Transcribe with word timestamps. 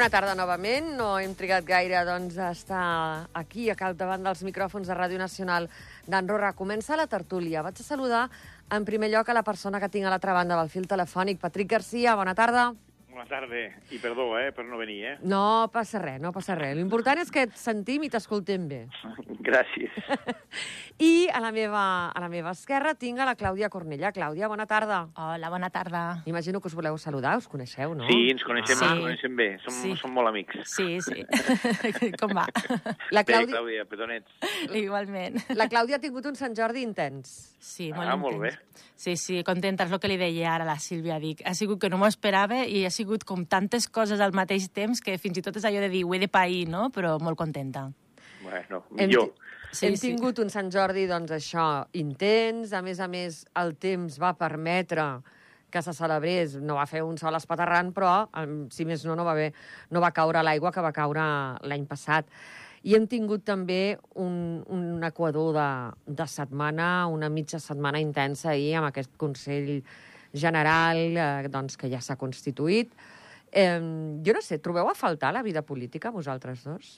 Bona 0.00 0.08
tarda 0.08 0.32
novament. 0.32 0.86
No 0.96 1.18
hem 1.20 1.34
trigat 1.36 1.66
gaire 1.68 1.98
doncs, 2.08 2.38
a 2.40 2.46
estar 2.56 2.84
aquí, 3.36 3.66
a 3.68 3.74
capdavant 3.76 4.24
dels 4.24 4.40
micròfons 4.48 4.88
de 4.88 4.96
Ràdio 4.96 5.20
Nacional 5.20 5.68
d'Andorra. 6.08 6.54
Comença 6.56 6.96
la 6.96 7.04
tertúlia. 7.04 7.60
Vaig 7.60 7.84
a 7.84 7.84
saludar 7.84 8.24
en 8.72 8.88
primer 8.88 9.12
lloc 9.12 9.28
a 9.28 9.36
la 9.36 9.44
persona 9.44 9.76
que 9.76 9.92
tinc 9.92 10.08
a 10.08 10.16
l'altra 10.16 10.32
banda 10.32 10.56
del 10.56 10.72
fil 10.72 10.88
telefònic. 10.88 11.44
Patrick 11.44 11.76
Garcia, 11.76 12.16
bona 12.16 12.32
tarda. 12.32 12.70
Bona 13.20 13.28
tarda, 13.28 13.58
i 13.92 13.98
perdó, 14.00 14.38
eh, 14.40 14.50
per 14.50 14.64
no 14.64 14.78
venir, 14.80 15.04
eh? 15.04 15.18
No 15.28 15.68
passa 15.72 15.98
res, 16.00 16.16
no 16.22 16.30
passa 16.32 16.54
res. 16.56 16.72
L'important 16.78 17.18
és 17.20 17.28
que 17.30 17.42
et 17.44 17.52
sentim 17.58 18.06
i 18.06 18.08
t'escoltem 18.08 18.64
bé. 18.70 18.78
Gràcies. 19.44 19.92
I 21.04 21.28
a 21.28 21.40
la, 21.44 21.50
meva, 21.52 21.82
a 22.16 22.20
la 22.22 22.30
meva 22.32 22.54
esquerra 22.56 22.94
tinc 22.96 23.20
a 23.20 23.26
la 23.28 23.34
Clàudia 23.36 23.68
Cornellà. 23.72 24.14
Clàudia, 24.16 24.48
bona 24.48 24.64
tarda. 24.68 25.02
Hola, 25.20 25.50
bona 25.52 25.68
tarda. 25.68 26.22
Imagino 26.32 26.62
que 26.64 26.68
us 26.72 26.76
voleu 26.78 26.96
saludar, 26.96 27.34
us 27.36 27.48
coneixeu, 27.48 27.92
no? 27.94 28.08
Sí, 28.08 28.30
ens 28.32 28.44
coneixem, 28.44 28.78
Sí. 28.80 28.84
ens 28.88 29.02
coneixem 29.04 29.36
bé, 29.36 29.48
som, 29.66 29.74
Sí. 29.82 29.94
som 30.00 30.12
molt 30.16 30.28
amics. 30.32 30.56
Sí, 30.64 30.96
sí. 31.04 31.20
Com 32.20 32.32
va? 32.36 32.46
La 33.10 33.20
Bé, 33.22 33.34
Clàudia, 33.34 33.52
Clàudia, 33.58 33.84
petonets. 33.84 34.32
Igualment. 34.72 35.36
la 35.60 35.68
Clàudia 35.68 35.96
ha 36.00 36.00
tingut 36.00 36.24
un 36.24 36.36
Sant 36.40 36.56
Jordi 36.56 36.80
intens. 36.88 37.54
Sí, 37.60 37.92
molt 37.92 38.08
Ah, 38.08 38.16
molt 38.16 38.36
intens. 38.40 38.56
bé. 38.56 38.86
Sí, 39.00 39.16
sí, 39.16 39.42
contenta, 39.44 39.84
és 39.84 39.92
el 39.92 39.98
que 40.00 40.08
li 40.08 40.18
deia 40.20 40.54
ara 40.54 40.64
a 40.64 40.66
la 40.74 40.78
Sílvia. 40.78 41.18
Dic, 41.18 41.40
ha 41.48 41.54
sigut 41.54 41.80
que 41.80 41.88
no 41.88 41.96
m'ho 41.96 42.06
esperava 42.06 42.66
i 42.68 42.84
ha 42.84 42.90
sigut 42.90 43.09
com 43.24 43.44
tantes 43.46 43.88
coses 43.88 44.20
al 44.20 44.32
mateix 44.32 44.68
temps 44.72 45.00
que 45.00 45.18
fins 45.18 45.38
i 45.38 45.42
tot 45.42 45.56
és 45.56 45.64
allò 45.64 45.80
de 45.80 45.88
dir, 45.88 46.04
ho 46.04 46.14
he 46.14 46.18
de 46.18 46.28
pair, 46.28 46.68
no? 46.68 46.90
Però 46.90 47.18
molt 47.20 47.36
contenta. 47.38 47.90
Bueno, 48.42 48.84
Hem 48.96 49.08
millor. 49.08 49.26
ti- 49.34 49.40
Sí, 49.72 49.86
Hem 49.86 49.96
sí. 49.96 50.08
tingut 50.08 50.38
un 50.42 50.48
Sant 50.50 50.70
Jordi, 50.72 51.06
doncs, 51.06 51.30
això, 51.30 51.86
intens. 51.92 52.72
A 52.72 52.82
més 52.82 52.98
a 52.98 53.06
més, 53.06 53.44
el 53.54 53.76
temps 53.76 54.18
va 54.18 54.32
permetre 54.34 55.20
que 55.70 55.80
se 55.82 55.92
celebrés. 55.94 56.56
No 56.56 56.74
va 56.74 56.86
fer 56.86 57.02
un 57.04 57.16
sol 57.18 57.36
espaterrant, 57.36 57.92
però, 57.94 58.28
si 58.70 58.84
més 58.84 59.04
no, 59.06 59.14
no 59.14 59.24
va, 59.24 59.30
haver, 59.32 59.52
no 59.90 60.00
va 60.00 60.10
caure 60.10 60.42
l'aigua 60.42 60.72
que 60.72 60.80
va 60.82 60.90
caure 60.92 61.22
l'any 61.62 61.86
passat. 61.86 62.26
I 62.82 62.94
hem 62.96 63.06
tingut 63.06 63.44
també 63.44 63.96
un, 64.16 64.64
un 64.66 65.04
equador 65.04 65.52
de, 65.54 65.68
de 66.06 66.26
setmana, 66.26 67.06
una 67.06 67.28
mitja 67.28 67.60
setmana 67.60 68.00
intensa 68.00 68.50
ahir 68.50 68.74
amb 68.80 68.88
aquest 68.88 69.14
Consell 69.16 69.84
General 70.32 70.98
eh, 70.98 71.48
doncs, 71.50 71.76
que 71.76 71.90
ja 71.90 72.00
s'ha 72.00 72.18
constituït. 72.20 72.92
Eh, 73.50 73.78
jo 74.24 74.34
no 74.36 74.42
sé, 74.42 74.60
trobeu 74.62 74.88
a 74.88 74.94
faltar 74.94 75.32
la 75.34 75.42
vida 75.42 75.62
política, 75.62 76.12
vosaltres 76.14 76.64
dos? 76.64 76.90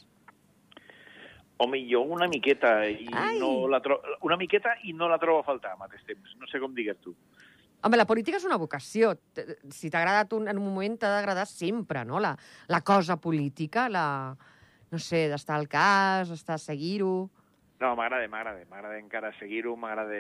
Home, 1.63 1.79
jo 1.87 2.03
una 2.03 2.27
miqueta 2.29 2.81
i 2.89 3.07
Ai. 3.13 3.39
no 3.39 3.69
la 3.71 3.79
tro... 3.81 4.01
una 4.27 4.37
miqueta 4.37 4.75
i 4.85 4.93
no 4.97 5.09
la 5.09 5.19
trobo 5.23 5.41
a 5.41 5.47
faltar 5.47 5.77
al 5.77 5.79
mateix 5.79 6.03
temps. 6.09 6.35
No 6.41 6.49
sé 6.51 6.59
com 6.61 6.75
digues 6.75 6.99
tu. 7.01 7.15
Home, 7.83 7.99
la 7.99 8.07
política 8.07 8.39
és 8.39 8.47
una 8.47 8.59
vocació. 8.59 9.13
Si 9.71 9.91
t'ha 9.91 10.01
agradat 10.03 10.35
un, 10.37 10.49
en 10.51 10.59
un 10.59 10.67
moment, 10.67 10.97
t'ha 10.99 11.11
d'agradar 11.17 11.47
sempre, 11.51 12.05
no? 12.07 12.21
La, 12.23 12.35
la 12.69 12.83
cosa 12.83 13.19
política, 13.21 13.89
la... 13.91 14.07
No 14.93 14.99
sé, 15.01 15.25
d'estar 15.33 15.57
al 15.57 15.71
cas, 15.73 16.31
estar 16.35 16.59
a 16.59 16.61
seguir-ho... 16.61 17.31
No, 17.81 17.95
m'agrada, 17.97 18.27
m'agrada. 18.29 18.67
M'agrada 18.69 18.99
encara 19.01 19.33
seguir-ho, 19.39 19.73
m'agrada... 19.81 20.19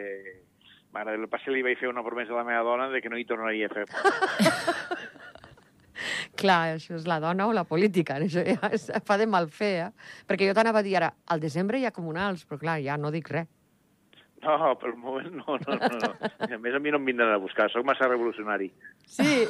M'agrada. 0.92 1.16
El 1.16 1.28
que 1.28 1.38
que 1.44 1.50
li 1.54 1.62
vaig 1.64 1.78
fer 1.80 1.88
una 1.88 2.04
promesa 2.04 2.32
a 2.32 2.36
la 2.42 2.44
meva 2.44 2.62
dona 2.62 2.88
de 2.92 3.00
que 3.00 3.08
no 3.08 3.18
hi 3.18 3.24
tornaria 3.24 3.66
a 3.66 3.74
fer. 3.74 3.86
Clar, 6.42 6.74
això 6.76 6.96
és 6.96 7.06
la 7.06 7.20
dona 7.22 7.46
o 7.46 7.52
la 7.56 7.64
política. 7.64 8.18
Això 8.18 8.44
ja 8.44 8.70
es, 8.76 8.90
fa 9.06 9.18
de 9.20 9.26
mal 9.26 9.48
fer, 9.52 9.72
eh? 9.86 9.90
Perquè 10.28 10.48
jo 10.48 10.54
t'anava 10.56 10.82
a 10.82 10.86
dir 10.86 10.96
ara, 11.00 11.12
al 11.26 11.40
desembre 11.40 11.80
hi 11.80 11.86
ha 11.86 11.94
comunals, 11.94 12.46
però 12.48 12.60
clar, 12.60 12.78
ja 12.84 12.98
no 13.00 13.12
dic 13.14 13.30
res. 13.32 13.50
No, 14.42 14.72
per 14.74 14.88
el 14.90 14.96
moment 14.98 15.30
no, 15.38 15.54
no, 15.54 15.76
no. 15.78 15.88
no. 16.02 16.08
A 16.42 16.58
més, 16.58 16.74
a 16.74 16.80
mi 16.82 16.90
no 16.90 16.98
em 16.98 17.04
vindran 17.06 17.30
a 17.30 17.38
buscar, 17.38 17.68
sóc 17.70 17.86
massa 17.86 18.08
revolucionari. 18.10 18.72
Sí. 19.06 19.44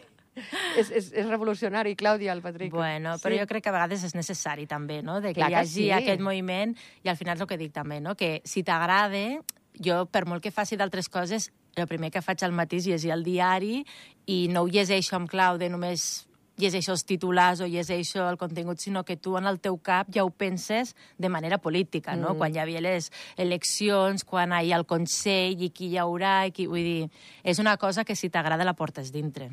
és, 0.80 0.88
és, 0.88 1.10
és 1.12 1.28
revolucionari, 1.28 1.92
Clàudia, 2.00 2.32
el 2.32 2.40
Patrick. 2.40 2.72
Bueno, 2.72 3.18
però 3.20 3.36
jo 3.36 3.48
crec 3.50 3.66
que 3.66 3.72
a 3.72 3.76
vegades 3.76 4.06
és 4.08 4.16
necessari 4.16 4.64
també, 4.70 5.02
no? 5.04 5.20
De 5.20 5.34
que 5.34 5.42
Clar 5.42 5.50
hi 5.50 5.56
que 5.56 5.60
hagi 5.60 5.74
sí. 5.82 5.90
aquest 5.98 6.24
moviment 6.24 6.72
i 7.04 7.12
al 7.12 7.20
final 7.20 7.36
és 7.36 7.44
el 7.44 7.50
que 7.50 7.60
dic 7.60 7.74
també, 7.76 8.00
no? 8.00 8.16
Que 8.16 8.38
si 8.48 8.64
t'agrada, 8.64 9.42
jo 9.80 10.04
per 10.06 10.26
molt 10.26 10.42
que 10.42 10.52
faci 10.52 10.76
d'altres 10.76 11.08
coses, 11.08 11.50
el 11.76 11.88
primer 11.88 12.10
que 12.12 12.22
faig 12.22 12.42
al 12.44 12.52
matí 12.52 12.82
és 12.82 12.90
llegir 12.90 13.14
el 13.14 13.24
diari 13.24 13.80
i 14.28 14.46
no 14.52 14.64
ho 14.64 14.68
llegeixo 14.68 15.16
amb 15.16 15.30
clau 15.30 15.56
de 15.58 15.70
només 15.72 16.26
llegeixo 16.60 16.92
els 16.92 17.04
titulars 17.08 17.62
o 17.64 17.66
llegeixo 17.66 18.26
el 18.28 18.36
contingut, 18.38 18.78
sinó 18.78 19.04
que 19.04 19.16
tu 19.16 19.36
en 19.38 19.48
el 19.48 19.58
teu 19.60 19.78
cap 19.82 20.10
ja 20.12 20.24
ho 20.24 20.30
penses 20.30 20.94
de 21.18 21.30
manera 21.32 21.58
política, 21.58 22.14
no? 22.16 22.34
Mm. 22.34 22.38
Quan 22.38 22.54
hi 22.54 22.60
havia 22.62 22.82
les 22.84 23.10
eleccions, 23.40 24.24
quan 24.24 24.52
hi 24.52 24.72
ha 24.72 24.78
el 24.80 24.86
Consell 24.86 25.62
i 25.64 25.70
qui 25.70 25.92
hi 25.92 25.98
haurà, 25.98 26.42
i 26.46 26.52
qui... 26.52 26.68
vull 26.68 26.84
dir, 26.84 27.08
és 27.42 27.58
una 27.58 27.76
cosa 27.80 28.04
que 28.04 28.16
si 28.16 28.30
t'agrada 28.30 28.68
la 28.68 28.76
portes 28.76 29.12
dintre. 29.12 29.50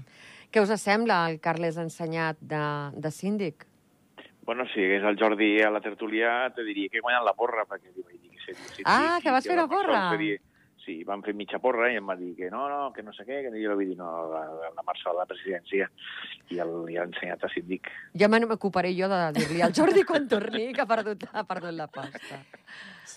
Què 0.52 0.62
us 0.62 0.74
sembla 0.82 1.24
el 1.30 1.40
Carles 1.40 1.78
Ensenyat 1.78 2.40
de, 2.42 2.64
de 2.98 3.12
síndic? 3.14 3.66
Bueno, 4.46 4.66
si 4.74 4.82
hagués 4.82 5.04
el 5.06 5.18
Jordi 5.20 5.60
a 5.62 5.70
la 5.70 5.82
tertúlia, 5.82 6.50
te 6.56 6.64
diria 6.66 6.90
que 6.90 6.98
he 6.98 7.06
guanyat 7.06 7.24
la 7.24 7.36
porra, 7.38 7.68
perquè 7.70 7.94
dir 8.54 8.70
seria... 8.70 8.76
Sí, 8.78 8.84
Ah, 8.86 9.18
sí, 9.18 9.24
que 9.24 9.32
vas 9.32 9.48
fer 9.48 9.56
la 9.58 9.68
porra. 9.68 10.04
feia- 10.18 10.40
Sí, 10.90 11.04
van 11.06 11.22
fer 11.22 11.34
mitja 11.38 11.60
porra 11.62 11.90
i 11.92 11.98
em 12.00 12.08
va 12.10 12.16
dir 12.18 12.32
que 12.38 12.48
no, 12.50 12.64
no, 12.72 12.92
que 12.96 13.04
no 13.04 13.12
sé 13.14 13.22
què, 13.28 13.42
que 13.44 13.50
jo 13.52 13.58
li 13.60 13.68
vaig 13.68 13.90
dir 13.92 13.98
no, 14.00 14.08
la, 14.32 14.40
la 14.74 14.84
Marçal 14.88 15.12
a 15.14 15.20
la 15.20 15.26
presidència 15.30 15.86
i 16.50 16.58
el, 16.64 16.72
i 16.90 16.96
l'ha 16.96 17.04
ensenyat 17.04 17.44
a 17.46 17.50
síndic. 17.54 17.92
Ja 18.18 18.30
me 18.32 18.40
m'ocuparé 18.48 18.90
jo 18.98 19.10
de 19.12 19.20
dir-li 19.38 19.62
al 19.62 19.76
Jordi 19.76 20.02
quan 20.08 20.26
torni 20.32 20.72
que 20.74 20.82
ha 20.82 20.88
perdut, 20.90 21.28
ha 21.34 21.44
perdut 21.46 21.76
la 21.78 21.86
pasta. 21.94 22.40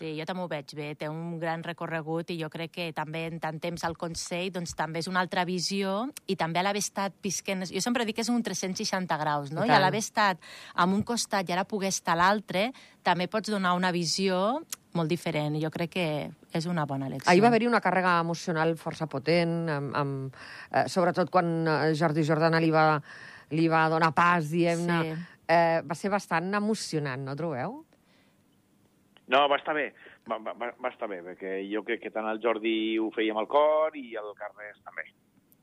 Sí, 0.02 0.16
jo 0.18 0.24
també 0.26 0.42
ho 0.42 0.48
veig 0.50 0.72
bé, 0.74 0.88
té 0.98 1.06
un 1.06 1.36
gran 1.38 1.60
recorregut 1.62 2.32
i 2.34 2.36
jo 2.40 2.48
crec 2.50 2.72
que 2.74 2.86
també 2.96 3.20
en 3.28 3.36
tant 3.38 3.60
temps 3.62 3.84
al 3.86 3.94
Consell 3.94 4.48
doncs, 4.50 4.72
també 4.74 4.98
és 4.98 5.06
una 5.06 5.20
altra 5.22 5.44
visió 5.46 6.08
i 6.26 6.34
també 6.34 6.58
a 6.58 6.64
l'haver 6.66 6.82
estat 6.82 7.14
pisquent... 7.22 7.62
Jo 7.70 7.78
sempre 7.84 8.02
dic 8.08 8.16
que 8.18 8.24
és 8.24 8.30
un 8.32 8.42
360 8.42 9.18
graus, 9.20 9.52
no? 9.54 9.62
I 9.62 9.70
I, 9.70 9.76
a 9.76 9.78
l'haver 9.78 10.00
estat 10.02 10.42
amb 10.82 10.96
un 10.96 11.04
costat 11.06 11.46
i 11.46 11.54
ara 11.54 11.62
poder 11.70 11.92
estar 11.94 12.16
a 12.16 12.18
l'altre, 12.18 12.64
també 13.06 13.28
pots 13.30 13.52
donar 13.54 13.76
una 13.78 13.92
visió 13.94 14.40
molt 14.98 15.12
diferent. 15.12 15.60
Jo 15.62 15.70
crec 15.70 15.94
que 15.94 16.08
és 16.50 16.66
una 16.66 16.82
bona 16.90 17.06
elecció. 17.06 17.30
Ahir 17.30 17.46
va 17.46 17.52
haver-hi 17.52 17.70
una 17.70 17.82
càrrega 17.84 18.16
emocional 18.24 18.74
força 18.82 19.06
potent, 19.06 19.54
amb, 19.70 19.94
amb, 20.02 20.42
eh, 20.72 20.88
sobretot 20.90 21.30
quan 21.30 21.54
eh, 21.62 21.78
Jordi 21.94 22.26
Jordana 22.26 22.58
li 22.58 22.74
va, 22.74 22.98
li 23.54 23.70
va 23.70 23.86
donar 23.94 24.10
pas, 24.18 24.50
diguem-ne. 24.50 25.00
Sí. 25.06 25.46
Eh, 25.46 25.80
va 25.86 25.94
ser 25.94 26.10
bastant 26.10 26.50
emocionant, 26.58 27.22
no 27.22 27.38
trobeu? 27.38 27.84
No, 29.32 29.46
va 29.48 29.56
estar 29.56 29.74
bé, 29.74 29.88
va, 30.28 30.38
va, 30.38 30.52
va- 30.60 30.92
estar 30.92 31.08
bé, 31.08 31.22
perquè 31.24 31.58
jo 31.70 31.82
crec 31.86 32.02
que 32.04 32.14
tant 32.14 32.28
el 32.28 32.40
Jordi 32.42 32.98
ho 33.00 33.10
feia 33.14 33.32
amb 33.32 33.42
el 33.44 33.50
cor 33.50 33.96
i 33.96 34.10
el 34.20 34.32
Carles 34.38 34.80
també. 34.84 35.06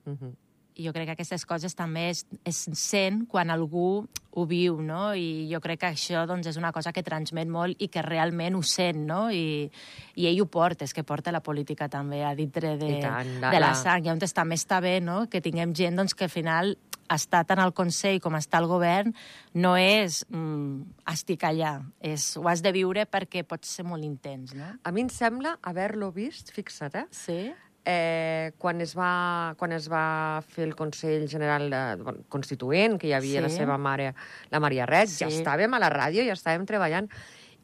Uh 0.06 0.16
-huh. 0.18 0.36
I 0.80 0.86
jo 0.86 0.94
crec 0.94 1.10
que 1.10 1.12
aquestes 1.12 1.46
coses 1.46 1.76
també 1.76 2.10
es, 2.10 2.26
es 2.46 2.70
sent 2.74 3.26
quan 3.28 3.50
algú 3.50 4.08
ho 4.32 4.46
viu, 4.46 4.82
no? 4.82 5.14
I 5.14 5.50
jo 5.52 5.60
crec 5.60 5.80
que 5.80 5.88
això 5.88 6.26
doncs, 6.26 6.48
és 6.48 6.58
una 6.58 6.72
cosa 6.72 6.94
que 6.94 7.04
transmet 7.04 7.48
molt 7.48 7.76
i 7.82 7.90
que 7.90 8.02
realment 8.02 8.56
ho 8.56 8.62
sent, 8.62 9.06
no? 9.06 9.30
I, 9.32 9.70
i 10.16 10.28
ell 10.28 10.40
ho 10.42 10.46
porta, 10.46 10.86
és 10.86 10.94
que 10.94 11.04
porta 11.04 11.32
la 11.32 11.42
política 11.42 11.90
també 11.90 12.24
a 12.24 12.34
dintre 12.36 12.78
de, 12.78 12.98
I 12.98 13.02
tant, 13.02 13.42
de 13.42 13.60
la 13.60 13.74
sang. 13.76 14.06
I 14.06 14.10
on 14.10 14.20
també 14.20 14.56
està 14.56 14.80
bé 14.80 15.00
no? 15.02 15.28
que 15.30 15.42
tinguem 15.42 15.76
gent 15.76 15.96
doncs, 15.96 16.16
que 16.16 16.24
al 16.24 16.30
final 16.30 16.78
està 17.10 17.44
tant 17.46 17.60
al 17.60 17.74
Consell 17.74 18.20
com 18.22 18.36
està 18.38 18.60
al 18.62 18.68
govern 18.70 19.14
no 19.54 19.76
és 19.78 20.24
mm, 20.30 21.04
estic 21.14 21.44
allà, 21.48 21.80
és, 22.00 22.36
ho 22.38 22.48
has 22.48 22.62
de 22.62 22.72
viure 22.76 23.06
perquè 23.10 23.44
pot 23.48 23.66
ser 23.66 23.86
molt 23.86 24.06
intens, 24.06 24.54
no? 24.56 24.76
A 24.84 24.92
mi 24.92 25.02
em 25.02 25.10
sembla 25.10 25.58
haver-lo 25.62 26.12
vist, 26.16 26.54
fixa't, 26.56 26.96
eh? 26.96 27.08
Sí? 27.12 27.42
eh, 27.90 28.52
quan, 28.60 28.82
es 28.82 28.94
va, 28.94 29.56
quan 29.58 29.72
es 29.74 29.88
va 29.90 30.42
fer 30.46 30.68
el 30.68 30.76
Consell 30.76 31.28
General 31.32 31.70
de, 31.72 32.04
bueno, 32.04 32.20
Constituent, 32.30 33.00
que 33.02 33.08
hi 33.08 33.14
havia 33.18 33.40
Sí. 33.40 33.44
la 33.48 33.50
seva 33.50 33.78
mare, 33.78 34.14
la 34.52 34.60
Maria 34.60 34.86
Ret, 34.86 35.10
Sí. 35.10 35.24
ja 35.24 35.28
estàvem 35.32 35.74
a 35.74 35.80
la 35.80 35.90
ràdio, 35.90 36.22
ja 36.28 36.34
estàvem 36.34 36.68
treballant, 36.68 37.10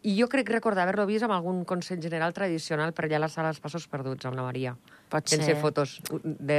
i 0.02 0.16
jo 0.18 0.28
crec 0.30 0.50
recordar 0.50 0.84
haver-lo 0.84 1.06
vist 1.06 1.24
amb 1.26 1.34
algun 1.34 1.64
Consell 1.66 2.02
General 2.02 2.34
tradicional 2.34 2.94
per 2.94 3.06
allà 3.06 3.18
a 3.18 3.20
la 3.26 3.30
sala 3.30 3.50
dels 3.50 3.60
Passos 3.60 3.88
Perduts, 3.88 4.26
amb 4.26 4.36
la 4.36 4.44
Maria. 4.44 4.76
Pot 5.16 5.30
Sense 5.32 5.48
ser. 5.48 5.56
fotos. 5.62 5.96
De, 6.24 6.58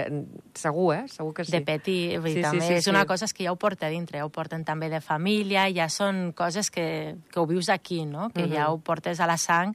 segur, 0.56 0.94
eh? 0.97 1.05
Segur 1.12 1.35
que 1.37 1.44
sí. 1.44 1.53
de 1.53 1.61
peti, 1.67 1.97
vull 2.17 2.32
dir, 2.38 2.44
també 2.47 2.70
és 2.79 2.87
una 2.88 3.05
cosa 3.08 3.29
que 3.29 3.44
ja 3.44 3.53
ho 3.53 3.58
porta 3.61 3.91
dintre, 3.93 4.23
ja 4.23 4.25
ho 4.25 4.32
porten 4.32 4.64
també 4.64 4.88
de 4.93 5.03
família, 5.05 5.67
ja 5.76 5.91
són 5.93 6.31
coses 6.32 6.70
que, 6.73 7.17
que 7.31 7.41
ho 7.43 7.47
vius 7.47 7.69
aquí, 7.69 8.05
no? 8.08 8.31
que 8.32 8.47
Mhm. 8.47 8.53
ja 8.55 8.70
ho 8.73 8.79
portes 8.81 9.20
a 9.20 9.26
la 9.29 9.37
sang, 9.37 9.75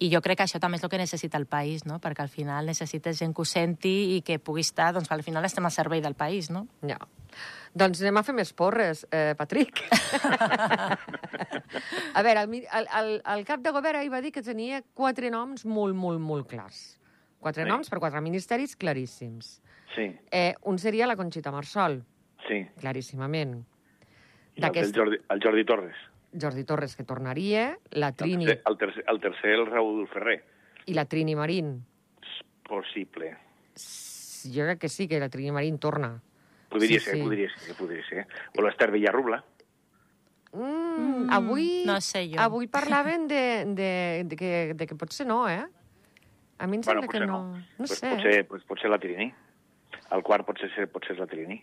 i 0.00 0.10
jo 0.12 0.20
crec 0.22 0.38
que 0.38 0.44
això 0.44 0.60
també 0.62 0.76
és 0.78 0.84
el 0.84 0.90
que 0.90 0.98
necessita 0.98 1.38
el 1.38 1.46
país, 1.46 1.84
no? 1.86 1.98
perquè 1.98 2.22
al 2.22 2.28
final 2.30 2.66
necessites 2.66 3.18
gent 3.18 3.34
que 3.34 3.42
ho 3.42 3.44
senti 3.44 4.16
i 4.16 4.20
que 4.22 4.38
pugui 4.38 4.60
estar, 4.62 4.92
doncs 4.94 5.10
al 5.10 5.22
final 5.26 5.44
estem 5.44 5.64
al 5.66 5.72
servei 5.74 6.00
del 6.00 6.14
país, 6.14 6.50
no? 6.50 6.66
Ja. 6.86 6.98
Doncs 7.74 8.00
anem 8.00 8.16
a 8.16 8.22
fer 8.22 8.32
més 8.34 8.52
porres, 8.56 9.04
eh, 9.10 9.34
Patrick. 9.36 9.82
a 12.14 12.22
veure, 12.22 12.42
el, 12.42 12.54
el, 12.54 12.86
el, 13.00 13.22
el 13.34 13.44
cap 13.46 13.60
de 13.62 13.70
govern 13.74 13.98
ahir 14.00 14.10
va 14.12 14.20
dir 14.24 14.32
que 14.32 14.42
tenia 14.42 14.82
quatre 14.94 15.30
noms 15.30 15.64
molt, 15.66 15.96
molt, 15.96 16.20
molt 16.20 16.48
clars. 16.50 16.97
Quatre 17.40 17.64
Sí. 17.64 17.68
noms 17.70 17.88
per 17.90 17.98
quatre 18.00 18.20
ministeris 18.20 18.76
claríssims. 18.76 19.62
Sí, 19.94 20.16
Eh, 20.30 20.54
un 20.64 20.78
seria 20.78 21.06
la 21.06 21.16
Conxita 21.16 21.50
Marsol, 21.50 22.04
sí. 22.46 22.66
claríssimament. 22.80 23.64
I 24.56 24.64
el, 24.64 24.92
Jordi, 24.92 25.16
el 25.30 25.40
Jordi 25.42 25.64
Torres. 25.64 25.96
Jordi 26.38 26.64
Torres, 26.64 26.96
que 26.96 27.04
tornaria, 27.04 27.78
la 27.92 28.08
El 28.08 28.14
Trini 28.14 28.44
tercer, 28.44 28.62
el, 28.66 28.76
tercer, 28.78 29.04
el 29.08 29.20
tercer, 29.20 29.50
el 29.50 29.66
Raúl 29.66 30.06
Ferrer. 30.08 30.44
i 30.86 30.94
la 30.94 31.04
Trini 31.04 31.34
Marín. 31.36 31.84
És 32.22 32.44
possible. 32.68 33.36
Jo 34.54 34.64
crec 34.64 34.78
que 34.80 34.88
sí, 34.88 35.06
que 35.08 35.18
la 35.20 35.28
Trini 35.28 35.52
Marín 35.52 35.78
torna. 35.78 36.20
Podria 36.68 36.98
Sí, 36.98 37.04
ser, 37.04 37.14
sí. 37.14 37.22
podria 37.22 37.48
ser, 37.56 37.76
podria 37.76 38.04
ser. 38.08 38.26
O 38.58 38.62
l'Ester 38.62 38.90
Villarrubla. 38.90 39.44
Mm, 40.52 41.28
avui, 41.30 41.84
no 41.86 42.00
sé 42.00 42.26
jo. 42.32 42.40
avui 42.40 42.66
parlaven 42.68 43.28
de, 43.28 43.64
de, 43.68 44.24
de, 44.24 44.36
que, 44.36 44.72
de 44.74 44.86
que 44.86 44.94
potser 44.96 45.26
no, 45.26 45.46
eh? 45.48 45.66
A 46.58 46.66
mi 46.66 46.76
em 46.76 46.82
sembla 46.82 47.02
que 47.02 47.06
potser 47.06 47.26
no. 47.26 47.42
No, 47.56 47.64
pues 47.78 47.90
sé. 47.98 48.10
Potser, 48.10 48.46
pues, 48.48 48.64
potser 48.64 48.90
la 48.90 48.98
Trini. 48.98 49.32
El 50.10 50.22
quart 50.22 50.44
potser, 50.46 50.70
ser- 50.74 50.88
potser 50.90 51.12
és 51.12 51.18
la 51.20 51.26
Trini. 51.26 51.62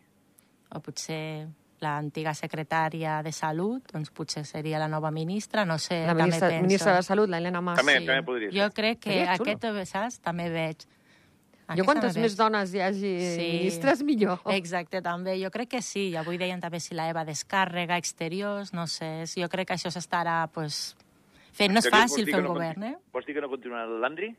O 0.72 0.80
potser 0.80 1.48
l'antiga 1.82 2.34
secretària 2.34 3.22
de 3.22 3.32
Salut, 3.36 3.84
doncs 3.92 4.10
potser 4.12 4.46
seria 4.46 4.80
la 4.80 4.88
nova 4.88 5.12
ministra, 5.12 5.66
no 5.66 5.78
sé, 5.78 6.02
La 6.02 6.14
també 6.14 6.24
ministra, 6.24 6.48
penso. 6.50 6.64
ministra 6.64 6.96
de 6.96 7.04
Salut, 7.04 7.30
la 7.30 7.38
Helena 7.38 7.62
Mas. 7.62 7.78
També, 7.78 7.96
també 8.06 8.24
podria 8.24 8.50
ser. 8.52 8.60
Jo 8.62 8.70
crec 8.74 9.00
que 9.00 9.10
Seria 9.12 9.36
xulo. 9.38 9.52
aquest, 9.52 9.90
saps, 9.92 10.20
també 10.22 10.50
veig. 10.50 10.78
Jo 10.86 11.72
Aquesta 11.74 11.86
quantes 11.86 12.16
la 12.16 12.22
més 12.22 12.32
veig. 12.32 12.38
dones 12.38 12.74
hi 12.74 12.80
hagi 12.80 13.36
Sí. 13.36 13.52
ministres, 13.58 14.04
millor. 14.04 14.40
Exacte, 14.54 15.02
també. 15.02 15.36
Jo 15.44 15.50
crec 15.52 15.68
que 15.70 15.82
sí. 15.82 16.10
I 16.12 16.16
avui 16.16 16.38
deien 16.38 16.62
també 16.62 16.80
si 16.80 16.94
la 16.96 17.10
Eva 17.10 17.26
descàrrega, 17.26 17.98
exteriors, 17.98 18.72
no 18.74 18.86
sé. 18.88 19.26
Jo 19.36 19.50
crec 19.50 19.68
que 19.68 19.74
això 19.74 19.90
s'estarà 19.92 20.48
pues, 20.52 20.96
fent. 21.52 21.74
No 21.74 21.80
és 21.80 21.90
fàcil 21.90 22.26
fer 22.26 22.38
un 22.38 22.44
no 22.44 22.54
govern, 22.54 22.84
eh? 22.84 22.98
Vols 23.12 23.26
dir 23.26 23.34
que 23.36 23.42
no 23.42 23.50
continua 23.50 23.86
l'Andri? 23.86 24.36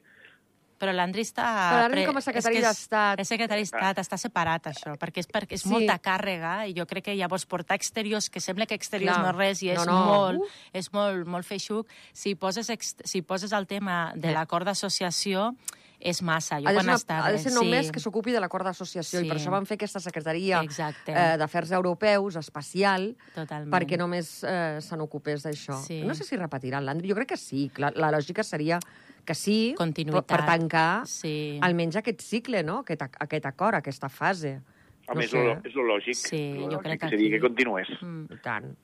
Però 0.78 0.92
l'Andri 0.92 1.22
està... 1.24 1.44
Però 1.70 1.80
l'Andri 1.86 2.04
com 2.04 2.16
a 2.16 2.20
secretari 2.20 2.60
d'Estat. 2.60 3.20
És 3.22 3.28
secretari 3.32 3.62
d'Estat, 3.64 3.98
està 4.02 4.18
separat, 4.20 4.66
això, 4.68 4.96
perquè 5.00 5.22
és, 5.24 5.28
perquè 5.28 5.56
és 5.56 5.62
Sí. 5.62 5.70
molta 5.72 5.98
càrrega 5.98 6.66
i 6.68 6.74
jo 6.76 6.84
crec 6.86 7.04
que 7.04 7.14
llavors 7.16 7.46
portar 7.46 7.76
exteriors, 7.80 8.28
que 8.28 8.40
sembla 8.40 8.66
que 8.66 8.74
exteriors 8.76 9.16
Clar. 9.16 9.24
no 9.24 9.30
és 9.32 9.36
res 9.36 9.62
i 9.62 9.70
és 9.70 9.78
No, 9.78 9.86
no. 9.86 10.04
molt, 10.04 10.40
Uh. 10.42 10.50
és 10.72 10.92
molt, 10.92 11.24
molt 11.26 11.46
feixuc, 11.46 11.88
si 12.12 12.34
poses, 12.34 12.68
ex, 12.70 12.96
si 13.04 13.22
poses 13.22 13.52
el 13.52 13.66
tema 13.66 14.12
de 14.14 14.32
l'acord 14.32 14.66
d'associació, 14.66 15.54
és 15.98 16.20
massa. 16.20 16.58
Jo 16.60 16.68
Ha 16.68 16.74
quan 16.74 16.84
una, 16.84 16.94
estava... 17.00 17.24
ha 17.26 17.32
de 17.32 17.38
ser 17.40 17.50
sí. 17.50 17.56
només 17.56 17.88
que 17.90 17.98
s'ocupi 17.98 18.30
de 18.30 18.38
l'acord 18.38 18.66
d'associació 18.68 19.20
i 19.20 19.24
Sí. 19.24 19.28
per 19.30 19.38
això 19.38 19.50
van 19.50 19.64
fer 19.64 19.78
aquesta 19.78 19.98
secretaria 19.98 20.60
Exacte. 20.62 21.10
eh, 21.10 21.38
d'afers 21.40 21.72
europeus 21.72 22.36
especial 22.36 23.16
Totalment. 23.34 23.72
perquè 23.72 23.96
només 23.96 24.44
eh, 24.44 24.76
se 24.82 24.94
n'ocupés 24.94 25.42
d'això. 25.42 25.80
Sí. 25.82 26.02
No 26.04 26.14
sé 26.14 26.24
si 26.24 26.36
repetiran 26.36 26.84
l'Andri, 26.84 27.08
jo 27.08 27.14
crec 27.16 27.28
que 27.32 27.36
sí. 27.38 27.70
La, 27.78 27.90
la 27.96 28.10
lògica 28.12 28.44
seria 28.44 28.78
que 29.26 29.34
sí, 29.34 29.74
Continuïtat. 29.76 30.24
per, 30.26 30.38
per 30.38 30.46
tancar 30.46 31.06
Sí. 31.06 31.58
almenys 31.62 31.96
aquest 32.00 32.20
cicle, 32.22 32.62
no? 32.62 32.78
aquest, 32.86 33.02
aquest 33.26 33.46
acord, 33.46 33.74
aquesta 33.82 34.08
fase. 34.08 34.60
A 35.08 35.14
No 35.14 35.20
més, 35.20 35.30
sé. 35.30 35.38
lo, 35.42 35.58
és 35.64 35.74
lo 35.74 35.82
lògic. 35.86 36.14
Sí, 36.18 36.54
Lo 36.54 36.62
jo 36.62 36.70
lògic 36.78 36.82
crec 36.88 37.00
que 37.00 37.08
seria 37.10 37.26
aquí- 37.26 37.34
que 37.36 37.40
continués. 37.40 37.88
Mm. 38.00 38.24
I 38.32 38.38
tant. 38.42 38.76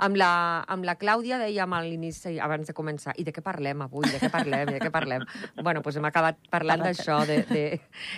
Amb 0.00 0.14
la, 0.14 0.60
amb 0.70 0.84
la 0.86 0.94
Clàudia 0.94 1.40
dèiem 1.42 1.72
a 1.74 1.80
l'inici, 1.82 2.36
abans 2.38 2.68
de 2.68 2.74
començar, 2.76 3.16
i 3.18 3.24
de 3.26 3.32
què 3.34 3.42
parlem 3.42 3.80
avui, 3.82 4.06
de 4.06 4.20
què 4.22 4.28
parlem, 4.30 4.68
de 4.70 4.78
què 4.78 4.92
parlem? 4.94 5.24
bueno, 5.66 5.80
doncs 5.82 5.96
hem 5.98 6.06
acabat 6.06 6.38
parlant 6.52 6.84
d'això, 6.86 7.24
de, 7.26 7.40
de, 7.50 7.64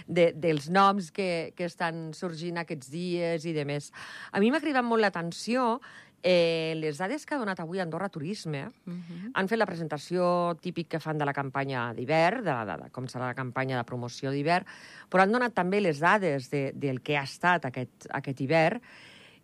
de, 0.07 0.27
dels 0.37 0.69
noms 0.69 1.09
que, 1.11 1.55
que 1.57 1.65
estan 1.65 2.11
sorgint 2.13 2.59
aquests 2.61 2.91
dies 2.93 3.47
i 3.49 3.55
de 3.57 3.65
més. 3.65 3.89
A 4.31 4.41
mi 4.45 4.51
m'ha 4.53 4.61
cridat 4.61 4.85
molt 4.85 5.01
l'atenció 5.01 5.81
eh, 6.23 6.75
les 6.77 6.99
dades 6.99 7.25
que 7.27 7.35
ha 7.35 7.39
donat 7.39 7.61
avui 7.61 7.81
Andorra 7.81 8.09
Turisme. 8.09 8.67
Mhm. 8.85 9.31
Han 9.35 9.49
fet 9.49 9.59
la 9.59 9.67
presentació 9.67 10.55
típic 10.61 10.89
que 10.89 11.01
fan 11.01 11.19
de 11.19 11.25
la 11.25 11.33
campanya 11.33 11.93
d'hivern, 11.95 12.45
de, 12.45 12.51
la, 12.53 12.65
de, 12.65 12.77
de 12.85 12.91
com 12.91 13.07
serà 13.09 13.27
la 13.31 13.35
campanya 13.39 13.79
de 13.79 13.85
promoció 13.89 14.31
d'hivern, 14.31 14.67
però 15.09 15.23
han 15.25 15.33
donat 15.33 15.55
també 15.55 15.81
les 15.81 15.99
dades 16.01 16.51
de, 16.51 16.73
del 16.75 17.01
que 17.01 17.17
ha 17.17 17.23
estat 17.25 17.65
aquest, 17.71 18.07
aquest 18.11 18.41
hivern, 18.41 18.81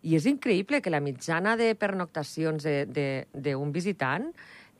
i 0.03 0.13
és 0.15 0.25
increïble 0.29 0.79
que 0.81 0.91
la 0.93 0.99
mitjana 1.01 1.55
de 1.57 1.73
pernoctacions 1.75 2.63
de- 2.63 2.85
de- 2.85 3.27
d'un 3.33 3.71
visitant 3.73 4.29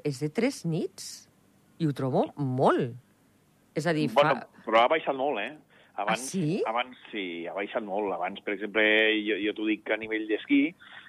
és 0.03 0.19
de 0.21 0.29
tres 0.29 0.63
nits, 0.65 1.27
i 1.79 1.88
ho 1.88 1.94
trobo 1.94 2.27
molt. 2.38 2.94
És 3.75 3.85
a 3.85 3.94
dir, 3.94 4.07
fa... 4.09 4.21
Bueno, 4.21 4.45
però 4.65 4.83
ha 4.83 4.88
baixat 4.88 5.15
molt, 5.17 5.39
eh? 5.41 5.57
Abans, 5.97 6.21
Ah, 6.21 6.29
sí? 6.29 6.61
Abans 6.69 6.97
sí, 7.11 7.47
ha 7.49 7.53
baixat 7.57 7.83
molt. 7.83 8.11
Abans, 8.13 8.39
per 8.45 8.53
exemple, 8.53 8.83
jo, 9.25 9.38
jo 9.41 9.53
t'ho 9.57 9.65
dic 9.65 9.83
que 9.88 9.94
a 9.95 9.97
nivell 9.97 10.27
d'esquí, 10.29 10.61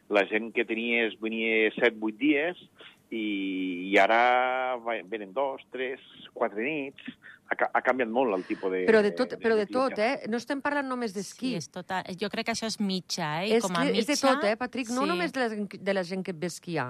la 0.08 0.22
gent 0.30 0.50
que 0.56 0.64
tenies 0.64 1.18
venia 1.20 1.68
7-8 1.76 2.16
dies 2.16 2.62
i, 3.12 3.24
i 3.92 3.98
ara 4.00 4.76
va- 4.84 5.02
venen 5.04 5.32
dos, 5.36 5.60
tres, 5.72 6.00
quatre 6.32 6.64
nits. 6.64 7.04
Ha, 7.48 7.56
ha 7.72 7.80
canviat 7.80 8.10
molt 8.12 8.34
el 8.36 8.42
tipus 8.44 8.72
de... 8.74 8.82
Però 8.88 9.00
de 9.04 9.12
tot, 9.16 9.30
però 9.40 9.54
de 9.56 9.64
tot 9.72 9.94
eh? 10.04 10.26
No 10.28 10.36
estem 10.36 10.60
parlant 10.60 10.84
només 10.88 11.14
Sí, 11.14 11.16
d'esquí. 11.16 11.52
és 11.56 11.70
total. 11.72 12.04
Jo 12.20 12.28
crec 12.28 12.44
que 12.50 12.52
això 12.52 12.68
és 12.68 12.76
mitja, 12.80 13.28
eh? 13.44 13.54
És, 13.56 13.62
com 13.64 13.72
a 13.76 13.86
que, 13.86 13.92
mitja... 13.94 14.00
és 14.02 14.08
de 14.10 14.16
tot, 14.20 14.44
eh, 14.44 14.56
Patrick? 14.60 14.90
No 14.92 15.06
sí. 15.06 15.08
només 15.08 15.32
de 15.32 15.40
la, 15.40 15.48
de 15.88 15.94
la 15.96 16.04
gent 16.04 16.24
que 16.26 16.34
ve 16.36 16.48
a 16.50 16.52
esquiar. 16.52 16.88